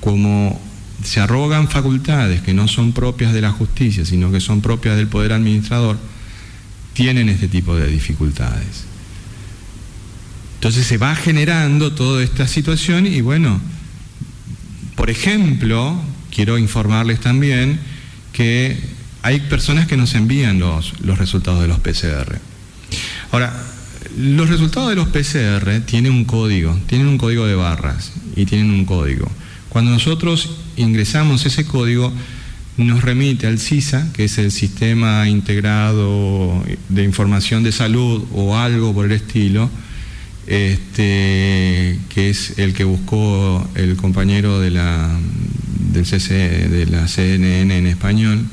Como 0.00 0.60
se 1.02 1.20
arrogan 1.20 1.68
facultades 1.68 2.42
que 2.42 2.54
no 2.54 2.68
son 2.68 2.92
propias 2.92 3.32
de 3.32 3.40
la 3.40 3.52
justicia, 3.52 4.04
sino 4.04 4.30
que 4.30 4.40
son 4.40 4.60
propias 4.60 4.96
del 4.96 5.08
poder 5.08 5.32
administrador, 5.32 5.98
tienen 6.92 7.28
este 7.28 7.48
tipo 7.48 7.76
de 7.76 7.86
dificultades. 7.86 8.84
Entonces 10.56 10.86
se 10.86 10.98
va 10.98 11.14
generando 11.14 11.92
toda 11.92 12.22
esta 12.22 12.46
situación 12.46 13.06
y 13.06 13.22
bueno, 13.22 13.60
por 14.94 15.08
ejemplo, 15.08 15.98
quiero 16.30 16.58
informarles 16.58 17.20
también 17.20 17.80
que 18.32 18.78
hay 19.22 19.40
personas 19.40 19.86
que 19.86 19.96
nos 19.96 20.14
envían 20.14 20.58
los, 20.58 21.00
los 21.00 21.18
resultados 21.18 21.62
de 21.62 21.68
los 21.68 21.78
PCR. 21.78 22.38
Ahora, 23.32 23.54
los 24.18 24.48
resultados 24.48 24.90
de 24.90 24.96
los 24.96 25.08
PCR 25.08 25.80
tienen 25.86 26.12
un 26.12 26.24
código, 26.24 26.78
tienen 26.86 27.06
un 27.06 27.16
código 27.16 27.46
de 27.46 27.54
barras 27.54 28.12
y 28.36 28.44
tienen 28.44 28.70
un 28.70 28.84
código. 28.84 29.30
Cuando 29.70 29.92
nosotros 29.92 30.50
ingresamos 30.76 31.46
ese 31.46 31.64
código, 31.64 32.12
nos 32.76 33.02
remite 33.02 33.46
al 33.46 33.60
CISA, 33.60 34.12
que 34.12 34.24
es 34.24 34.36
el 34.38 34.50
Sistema 34.50 35.28
Integrado 35.28 36.64
de 36.88 37.04
Información 37.04 37.62
de 37.62 37.70
Salud 37.70 38.24
o 38.34 38.56
algo 38.56 38.92
por 38.92 39.06
el 39.06 39.12
estilo, 39.12 39.70
este, 40.48 42.00
que 42.08 42.30
es 42.30 42.58
el 42.58 42.74
que 42.74 42.82
buscó 42.82 43.64
el 43.76 43.94
compañero 43.94 44.58
de 44.58 44.72
la, 44.72 45.16
del 45.92 46.04
CC, 46.04 46.68
de 46.68 46.86
la 46.86 47.06
CNN 47.06 47.78
en 47.78 47.86
español. 47.86 48.44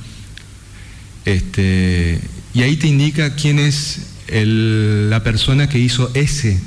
Este, 1.26 2.22
y 2.53 2.61
ahí 2.61 2.78
te 2.78 2.88
indica 2.88 3.34
quién 3.34 3.57
es 3.57 4.01
la 4.30 5.24
persona 5.24 5.68
que 5.68 5.80
hizo 5.80 6.11
ese 6.13 6.59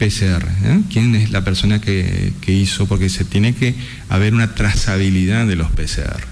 PCR, 0.00 0.48
¿eh? 0.64 0.80
quién 0.90 1.14
es 1.14 1.30
la 1.30 1.44
persona 1.44 1.78
que, 1.78 2.32
que 2.40 2.52
hizo, 2.52 2.86
porque 2.86 3.10
se 3.10 3.26
tiene 3.26 3.54
que 3.54 3.74
haber 4.08 4.32
una 4.32 4.54
trazabilidad 4.54 5.46
de 5.46 5.56
los 5.56 5.70
PCR. 5.72 6.24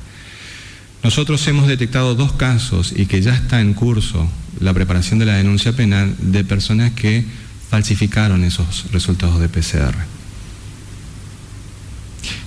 Nosotros 1.03 1.47
hemos 1.49 1.69
detectado 1.69 2.15
dos 2.15 2.33
casos 2.33 2.95
y 2.97 3.05
que 3.05 3.21
ya 3.21 3.35
está 3.35 3.61
en 3.61 3.75
curso 3.75 4.27
la 4.59 4.73
preparación 4.73 5.19
de 5.19 5.27
la 5.27 5.35
denuncia 5.35 5.77
penal 5.77 6.15
de 6.19 6.45
personas 6.45 6.93
que 6.93 7.27
falsificaron 7.69 8.43
esos 8.43 8.91
resultados 8.91 9.39
de 9.39 9.51
PCR. 9.51 9.95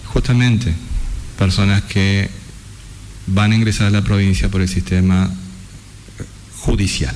justamente 0.05 0.73
personas 1.37 1.83
que 1.83 2.29
van 3.27 3.51
a 3.51 3.55
ingresar 3.55 3.87
a 3.87 3.91
la 3.91 4.03
provincia 4.03 4.49
por 4.49 4.61
el 4.61 4.67
sistema 4.67 5.31
judicial, 6.57 7.15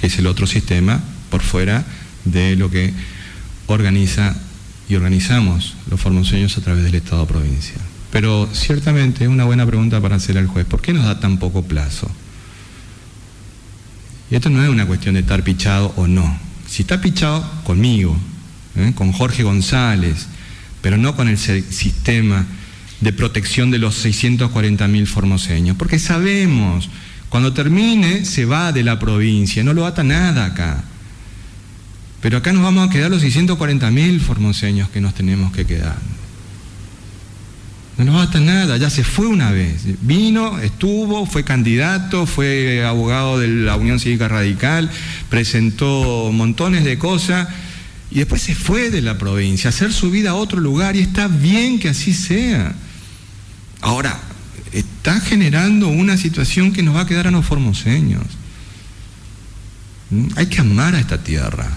que 0.00 0.08
es 0.08 0.18
el 0.18 0.26
otro 0.26 0.46
sistema 0.46 1.00
por 1.30 1.42
fuera 1.42 1.84
de 2.24 2.56
lo 2.56 2.70
que 2.70 2.92
organiza 3.66 4.36
y 4.88 4.94
organizamos 4.94 5.74
los 5.90 6.00
formoseños 6.00 6.56
a 6.56 6.60
través 6.62 6.84
del 6.84 6.94
Estado 6.94 7.26
provincial. 7.26 7.80
Pero 8.10 8.48
ciertamente 8.52 9.24
es 9.24 9.30
una 9.30 9.44
buena 9.44 9.66
pregunta 9.66 10.00
para 10.00 10.16
hacer 10.16 10.38
al 10.38 10.46
juez. 10.46 10.66
¿Por 10.66 10.80
qué 10.80 10.92
nos 10.92 11.04
da 11.04 11.20
tan 11.20 11.38
poco 11.38 11.62
plazo? 11.62 12.10
Y 14.30 14.34
esto 14.34 14.50
no 14.50 14.62
es 14.62 14.68
una 14.68 14.86
cuestión 14.86 15.14
de 15.14 15.20
estar 15.20 15.42
pichado 15.42 15.92
o 15.96 16.06
no. 16.06 16.38
Si 16.66 16.82
está 16.82 17.00
pichado, 17.00 17.44
conmigo, 17.64 18.16
¿eh? 18.76 18.92
con 18.94 19.12
Jorge 19.12 19.42
González, 19.42 20.26
pero 20.80 20.96
no 20.96 21.16
con 21.16 21.28
el 21.28 21.38
sistema 21.38 22.46
de 23.00 23.12
protección 23.12 23.70
de 23.70 23.78
los 23.78 24.04
640.000 24.04 25.06
formoseños. 25.06 25.76
Porque 25.76 25.98
sabemos, 25.98 26.88
cuando 27.28 27.52
termine 27.52 28.24
se 28.24 28.44
va 28.44 28.72
de 28.72 28.84
la 28.84 28.98
provincia, 28.98 29.62
no 29.64 29.72
lo 29.72 29.86
ata 29.86 30.02
nada 30.02 30.46
acá. 30.46 30.84
Pero 32.20 32.38
acá 32.38 32.52
nos 32.52 32.62
vamos 32.62 32.88
a 32.88 32.90
quedar 32.90 33.10
los 33.10 33.22
640.000 33.22 34.20
formoseños 34.20 34.88
que 34.90 35.00
nos 35.00 35.14
tenemos 35.14 35.52
que 35.52 35.64
quedar. 35.64 35.96
No 37.96 38.04
nos 38.04 38.14
basta 38.14 38.40
nada, 38.40 38.76
ya 38.76 38.90
se 38.90 39.02
fue 39.02 39.26
una 39.26 39.50
vez. 39.50 39.82
Vino, 40.02 40.58
estuvo, 40.60 41.26
fue 41.26 41.44
candidato, 41.44 42.26
fue 42.26 42.84
abogado 42.84 43.38
de 43.38 43.48
la 43.48 43.76
Unión 43.76 43.98
Cívica 43.98 44.28
Radical, 44.28 44.90
presentó 45.28 46.30
montones 46.32 46.84
de 46.84 46.96
cosas 46.96 47.48
y 48.10 48.18
después 48.18 48.42
se 48.42 48.54
fue 48.54 48.90
de 48.90 49.02
la 49.02 49.18
provincia 49.18 49.68
a 49.68 49.70
hacer 49.70 49.92
su 49.92 50.10
vida 50.10 50.30
a 50.30 50.34
otro 50.34 50.60
lugar 50.60 50.94
y 50.96 51.00
está 51.00 51.26
bien 51.26 51.80
que 51.80 51.88
así 51.88 52.14
sea. 52.14 52.72
Ahora, 53.80 54.20
está 54.72 55.20
generando 55.20 55.88
una 55.88 56.16
situación 56.16 56.72
que 56.72 56.82
nos 56.82 56.94
va 56.94 57.02
a 57.02 57.06
quedar 57.06 57.26
a 57.26 57.32
los 57.32 57.46
formoseños. 57.46 58.24
¿Mm? 60.10 60.28
Hay 60.36 60.46
que 60.46 60.60
amar 60.60 60.94
a 60.94 61.00
esta 61.00 61.22
tierra 61.22 61.68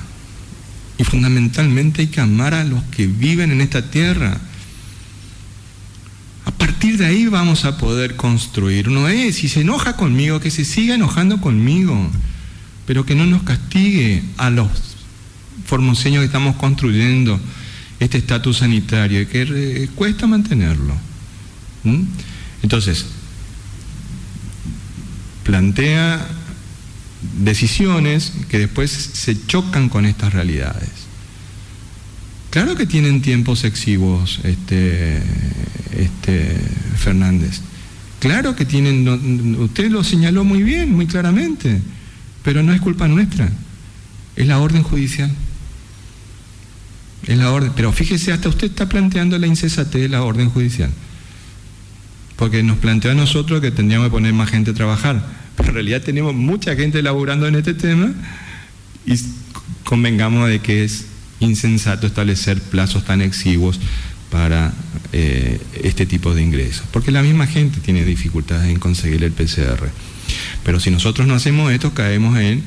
y 1.02 1.04
fundamentalmente 1.04 2.04
hay 2.04 2.10
que 2.10 2.22
amar 2.22 2.54
a 2.54 2.64
los 2.64 2.84
que 2.84 3.08
viven 3.08 3.52
en 3.52 3.60
esta 3.60 3.90
tierra. 3.90 4.40
A 6.46 6.52
partir 6.52 7.00
de 7.00 7.08
ahí 7.08 7.26
vamos 7.26 7.66
a 7.66 7.80
poder 7.80 8.16
construir. 8.16 8.88
No 8.90 9.08
es, 9.08 9.38
si 9.38 9.50
se 9.50 9.62
enoja 9.62 9.96
conmigo, 9.96 10.40
que 10.40 10.52
se 10.52 10.64
siga 10.64 10.94
enojando 10.94 11.42
conmigo, 11.42 12.08
pero 12.86 13.04
que 13.04 13.16
no 13.16 13.26
nos 13.26 13.42
castigue 13.42 14.22
a 14.38 14.52
los 14.52 14.68
formoseños 15.66 16.22
que 16.22 16.28
estamos 16.28 16.56
construyendo 16.58 17.40
este 18.00 18.20
estatus 18.20 18.58
sanitario 18.58 19.28
que 19.28 19.90
cuesta 19.96 20.28
mantenerlo. 20.28 20.94
Entonces, 22.62 23.08
plantea 25.44 26.28
decisiones 27.44 28.34
que 28.50 28.60
después 28.60 28.92
se 28.92 29.46
chocan 29.46 29.90
con 29.90 30.06
estas 30.06 30.34
realidades. 30.34 30.90
Claro 32.50 32.76
que 32.76 32.86
tienen 32.86 33.22
tiempos 33.22 33.64
exiguos, 33.64 34.42
este, 34.44 35.22
este, 35.98 36.58
Fernández. 36.98 37.62
Claro 38.20 38.56
que 38.56 38.66
tienen, 38.66 39.08
usted 39.58 39.90
lo 39.90 40.04
señaló 40.04 40.44
muy 40.44 40.62
bien, 40.62 40.94
muy 40.94 41.08
claramente, 41.08 41.82
pero 42.44 42.62
no 42.62 42.74
es 42.74 42.82
culpa 42.82 43.08
nuestra, 43.08 43.50
es 44.36 44.48
la 44.48 44.60
orden 44.60 44.84
judicial. 44.84 45.32
Es 47.28 47.38
la 47.38 47.52
orden, 47.52 47.72
pero 47.76 47.92
fíjese, 47.94 48.34
hasta 48.34 48.50
usted 48.50 48.68
está 48.68 48.90
planteando 48.90 49.38
la 49.38 49.48
incesatez 49.48 50.02
de 50.02 50.10
la 50.10 50.24
orden 50.24 50.50
judicial. 50.50 50.90
Porque 52.36 52.64
nos 52.64 52.78
planteó 52.78 53.12
a 53.12 53.16
nosotros 53.16 53.62
que 53.62 53.72
tendríamos 53.72 54.08
que 54.08 54.12
poner 54.12 54.34
más 54.34 54.50
gente 54.50 54.72
a 54.72 54.74
trabajar. 54.74 55.41
En 55.66 55.74
realidad 55.74 56.02
tenemos 56.02 56.34
mucha 56.34 56.76
gente 56.76 57.02
laburando 57.02 57.48
en 57.48 57.56
este 57.56 57.74
tema 57.74 58.14
y 59.06 59.16
convengamos 59.84 60.50
de 60.50 60.60
que 60.60 60.84
es 60.84 61.06
insensato 61.40 62.08
establecer 62.08 62.62
plazos 62.62 63.06
tan 63.06 63.22
exiguos 63.22 63.80
para 64.30 64.74
eh, 65.12 65.60
este 65.84 66.06
tipo 66.06 66.34
de 66.34 66.42
ingresos, 66.42 66.86
porque 66.92 67.12
la 67.12 67.22
misma 67.22 67.48
gente 67.48 67.82
tiene 67.82 68.06
dificultades 68.06 68.70
en 68.70 68.80
conseguir 68.80 69.24
el 69.24 69.32
PCR. 69.32 69.90
Pero 70.64 70.80
si 70.80 70.90
nosotros 70.92 71.28
no 71.28 71.36
hacemos 71.36 71.72
esto, 71.72 71.94
caemos 71.94 72.38
en 72.38 72.64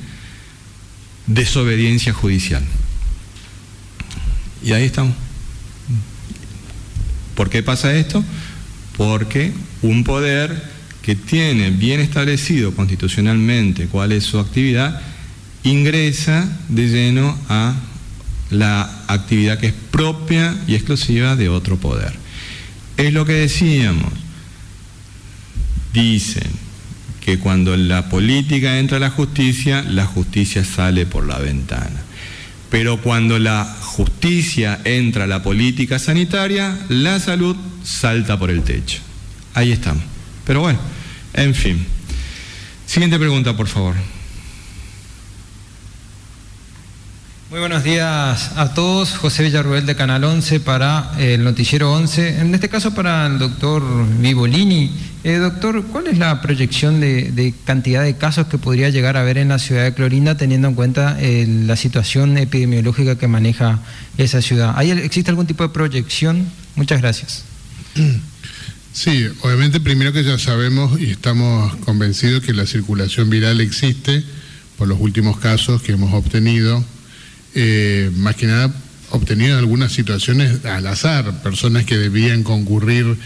desobediencia 1.26 2.12
judicial. 2.12 2.62
Y 4.62 4.72
ahí 4.72 4.84
estamos. 4.84 5.14
¿Por 7.34 7.50
qué 7.50 7.62
pasa 7.62 7.94
esto? 7.94 8.22
Porque 8.96 9.52
un 9.82 10.04
poder 10.04 10.73
que 11.04 11.14
tiene 11.14 11.70
bien 11.70 12.00
establecido 12.00 12.74
constitucionalmente 12.74 13.88
cuál 13.88 14.12
es 14.12 14.24
su 14.24 14.38
actividad, 14.38 15.02
ingresa 15.62 16.48
de 16.70 16.88
lleno 16.88 17.38
a 17.50 17.74
la 18.48 18.90
actividad 19.06 19.58
que 19.58 19.66
es 19.66 19.74
propia 19.90 20.56
y 20.66 20.74
exclusiva 20.74 21.36
de 21.36 21.50
otro 21.50 21.76
poder. 21.76 22.14
Es 22.96 23.12
lo 23.12 23.26
que 23.26 23.34
decíamos. 23.34 24.14
Dicen 25.92 26.50
que 27.20 27.38
cuando 27.38 27.76
la 27.76 28.08
política 28.08 28.78
entra 28.78 28.96
a 28.96 29.00
la 29.00 29.10
justicia, 29.10 29.82
la 29.82 30.06
justicia 30.06 30.64
sale 30.64 31.04
por 31.04 31.26
la 31.26 31.38
ventana. 31.38 32.02
Pero 32.70 33.02
cuando 33.02 33.38
la 33.38 33.64
justicia 33.64 34.80
entra 34.84 35.24
a 35.24 35.26
la 35.26 35.42
política 35.42 35.98
sanitaria, 35.98 36.78
la 36.88 37.20
salud 37.20 37.56
salta 37.82 38.38
por 38.38 38.50
el 38.50 38.62
techo. 38.62 39.00
Ahí 39.52 39.70
estamos. 39.70 40.02
Pero 40.46 40.60
bueno, 40.60 40.78
en 41.34 41.54
fin. 41.54 41.86
Siguiente 42.86 43.18
pregunta, 43.18 43.56
por 43.56 43.66
favor. 43.66 43.94
Muy 47.54 47.60
buenos 47.60 47.84
días 47.84 48.50
a 48.56 48.74
todos. 48.74 49.16
José 49.16 49.44
Villarruel 49.44 49.86
de 49.86 49.94
Canal 49.94 50.24
11 50.24 50.58
para 50.58 51.12
el 51.18 51.44
Noticiero 51.44 51.92
11. 51.92 52.40
En 52.40 52.52
este 52.52 52.68
caso 52.68 52.94
para 52.94 53.28
el 53.28 53.38
doctor 53.38 53.80
Vivolini. 54.18 54.90
Eh, 55.22 55.36
doctor, 55.36 55.84
¿cuál 55.84 56.08
es 56.08 56.18
la 56.18 56.42
proyección 56.42 57.00
de, 57.00 57.54
cantidad 57.64 58.02
de 58.02 58.16
casos 58.16 58.48
que 58.48 58.58
podría 58.58 58.90
llegar 58.90 59.16
a 59.16 59.20
haber 59.20 59.38
en 59.38 59.50
la 59.50 59.60
ciudad 59.60 59.84
de 59.84 59.94
Clorinda 59.94 60.36
teniendo 60.36 60.66
en 60.66 60.74
cuenta 60.74 61.16
eh, 61.20 61.46
la 61.46 61.76
situación 61.76 62.36
epidemiológica 62.38 63.16
que 63.16 63.28
maneja 63.28 63.78
esa 64.18 64.42
ciudad? 64.42 64.74
¿Existe 64.82 65.30
algún 65.30 65.46
tipo 65.46 65.62
de 65.62 65.68
proyección? 65.68 66.48
Muchas 66.74 67.00
gracias. 67.00 67.44
Sí, 68.94 69.26
obviamente 69.40 69.80
primero 69.80 70.12
que 70.12 70.22
ya 70.22 70.38
sabemos 70.38 71.00
y 71.00 71.10
estamos 71.10 71.74
convencidos 71.78 72.44
que 72.44 72.52
la 72.52 72.64
circulación 72.64 73.28
viral 73.28 73.60
existe 73.60 74.22
por 74.78 74.86
los 74.86 75.00
últimos 75.00 75.36
casos 75.38 75.82
que 75.82 75.92
hemos 75.92 76.14
obtenido 76.14 76.82
eh, 77.56 78.12
más 78.14 78.36
que 78.36 78.46
nada 78.46 78.72
obtenido 79.10 79.58
algunas 79.58 79.92
situaciones 79.92 80.64
al 80.64 80.86
azar, 80.86 81.42
personas 81.42 81.84
que 81.84 81.98
debían 81.98 82.44
concurrir 82.44 83.16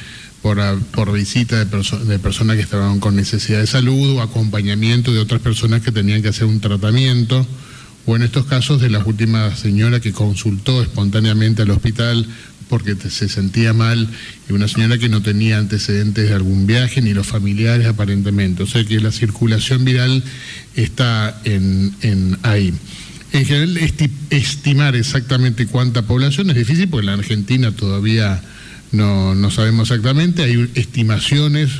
por, 0.41 0.59
por 0.95 1.12
visita 1.12 1.62
de, 1.62 1.83
de 2.07 2.19
personas 2.19 2.57
que 2.57 2.62
estaban 2.62 2.99
con 2.99 3.14
necesidad 3.14 3.61
de 3.61 3.66
salud 3.66 4.16
o 4.16 4.23
acompañamiento 4.23 5.12
de 5.12 5.19
otras 5.19 5.43
personas 5.43 5.83
que 5.83 5.93
tenían 5.93 6.23
que 6.23 6.29
hacer 6.29 6.47
un 6.47 6.61
tratamiento, 6.61 7.47
o 8.07 8.16
en 8.16 8.23
estos 8.23 8.47
casos 8.47 8.81
de 8.81 8.89
la 8.89 9.05
última 9.05 9.55
señora 9.55 10.01
que 10.01 10.12
consultó 10.12 10.81
espontáneamente 10.81 11.61
al 11.61 11.71
hospital 11.71 12.27
porque 12.69 12.97
se 12.97 13.29
sentía 13.29 13.73
mal 13.73 14.09
y 14.49 14.53
una 14.53 14.69
señora 14.69 14.99
que 14.99 15.09
no 15.09 15.23
tenía 15.23 15.59
antecedentes 15.59 16.29
de 16.29 16.35
algún 16.35 16.66
viaje 16.66 17.01
ni 17.01 17.14
los 17.14 17.27
familiares 17.27 17.87
aparentemente. 17.87 18.62
O 18.62 18.66
sea 18.66 18.85
que 18.85 19.01
la 19.01 19.12
circulación 19.12 19.85
viral 19.85 20.23
está 20.75 21.41
en, 21.45 21.95
en 22.03 22.39
ahí. 22.43 22.73
En 23.33 23.45
general, 23.45 23.79
estimar 24.31 24.97
exactamente 24.97 25.66
cuánta 25.66 26.03
población 26.03 26.51
es 26.51 26.57
difícil 26.57 26.89
porque 26.89 27.03
en 27.03 27.07
la 27.07 27.12
Argentina 27.14 27.73
todavía 27.73 28.43
no, 28.93 29.51
sabemos 29.51 29.91
exactamente. 29.91 30.43
Hay 30.43 30.71
estimaciones 30.75 31.71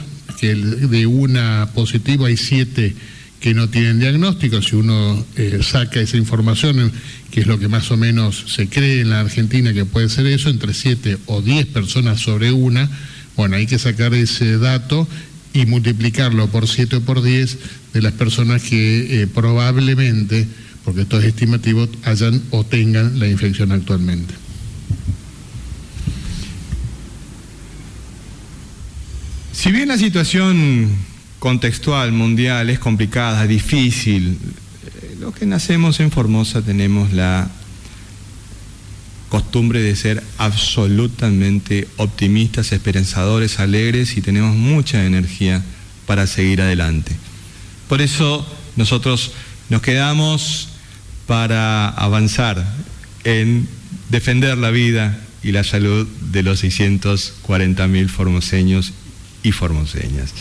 que 0.41 0.55
de 0.55 1.07
una 1.07 1.70
positiva 1.74 2.28
hay 2.28 2.36
siete 2.36 2.95
que 3.41 3.55
no 3.55 3.68
tienen 3.68 4.01
diagnóstico. 4.01 4.61
Si 4.62 4.76
uno 4.76 5.24
eh, 5.36 5.61
saca 5.62 6.01
esa 6.01 6.16
información, 6.16 6.93
que 7.30 7.41
es 7.41 7.47
lo 7.47 7.59
que 7.59 7.68
más 7.68 7.91
o 7.91 7.97
menos 7.97 8.45
se 8.49 8.68
cree 8.68 9.01
en 9.01 9.11
la 9.11 9.20
Argentina 9.20 9.72
que 9.72 9.84
puede 9.84 10.09
ser 10.09 10.26
eso, 10.26 10.51
entre 10.51 10.74
siete 10.74 11.18
o 11.26 11.43
diez 11.43 11.66
personas 11.66 12.20
sobre 12.20 12.53
una, 12.53 12.89
bueno, 13.36 13.57
hay 13.57 13.66
que 13.66 13.78
sacar 13.78 14.14
ese 14.14 14.59
dato 14.59 15.07
y 15.53 15.66
multiplicarlo 15.66 16.49
por 16.49 16.68
siete 16.68 16.97
o 16.97 17.01
por 17.01 17.22
diez 17.22 17.59
de 17.93 18.03
las 18.03 18.12
personas 18.12 18.62
que 18.62 19.22
eh, 19.22 19.26
probablemente 19.26 20.47
porque 20.89 21.03
esto 21.03 21.18
es 21.18 21.26
estimativo, 21.26 21.86
hayan 22.05 22.43
o 22.51 22.64
tengan 22.64 23.18
la 23.18 23.28
infección 23.28 23.72
actualmente. 23.72 24.32
Si 29.53 29.70
bien 29.70 29.89
la 29.89 29.99
situación 29.99 30.89
contextual 31.39 32.12
mundial 32.12 32.70
es 32.70 32.78
complicada, 32.78 33.47
difícil, 33.47 34.39
eh, 35.03 35.16
los 35.20 35.34
que 35.34 35.47
nacemos 35.47 36.01
en 36.01 36.11
Formosa 36.11 36.62
tenemos 36.62 37.12
la 37.12 37.51
costumbre 39.28 39.80
de 39.80 39.95
ser 39.95 40.22
absolutamente 40.39 41.86
optimistas, 41.97 42.72
esperanzadores, 42.72 43.61
alegres 43.61 44.16
y 44.16 44.22
tenemos 44.22 44.57
mucha 44.57 45.05
energía 45.05 45.62
para 46.07 46.26
seguir 46.26 46.62
adelante. 46.62 47.14
Por 47.89 48.01
eso 48.01 48.47
nosotros 48.76 49.32
nos 49.68 49.82
quedamos 49.82 50.70
para 51.26 51.89
avanzar 51.91 52.64
en 53.24 53.68
defender 54.09 54.57
la 54.57 54.70
vida 54.70 55.18
y 55.43 55.53
la 55.53 55.62
salud 55.62 56.07
de 56.32 56.43
los 56.43 56.64
640.000 56.64 58.09
formoseños 58.09 58.93
y 59.43 59.53
formoseñas. 59.53 60.32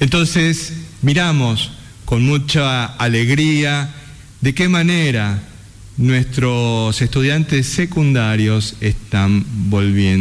Entonces, 0.00 0.72
miramos 1.02 1.70
con 2.04 2.24
mucha 2.24 2.86
alegría 2.86 3.94
de 4.40 4.54
qué 4.54 4.68
manera 4.68 5.42
nuestros 5.98 7.00
estudiantes 7.02 7.66
secundarios 7.68 8.76
están 8.80 9.44
volviendo. 9.68 10.18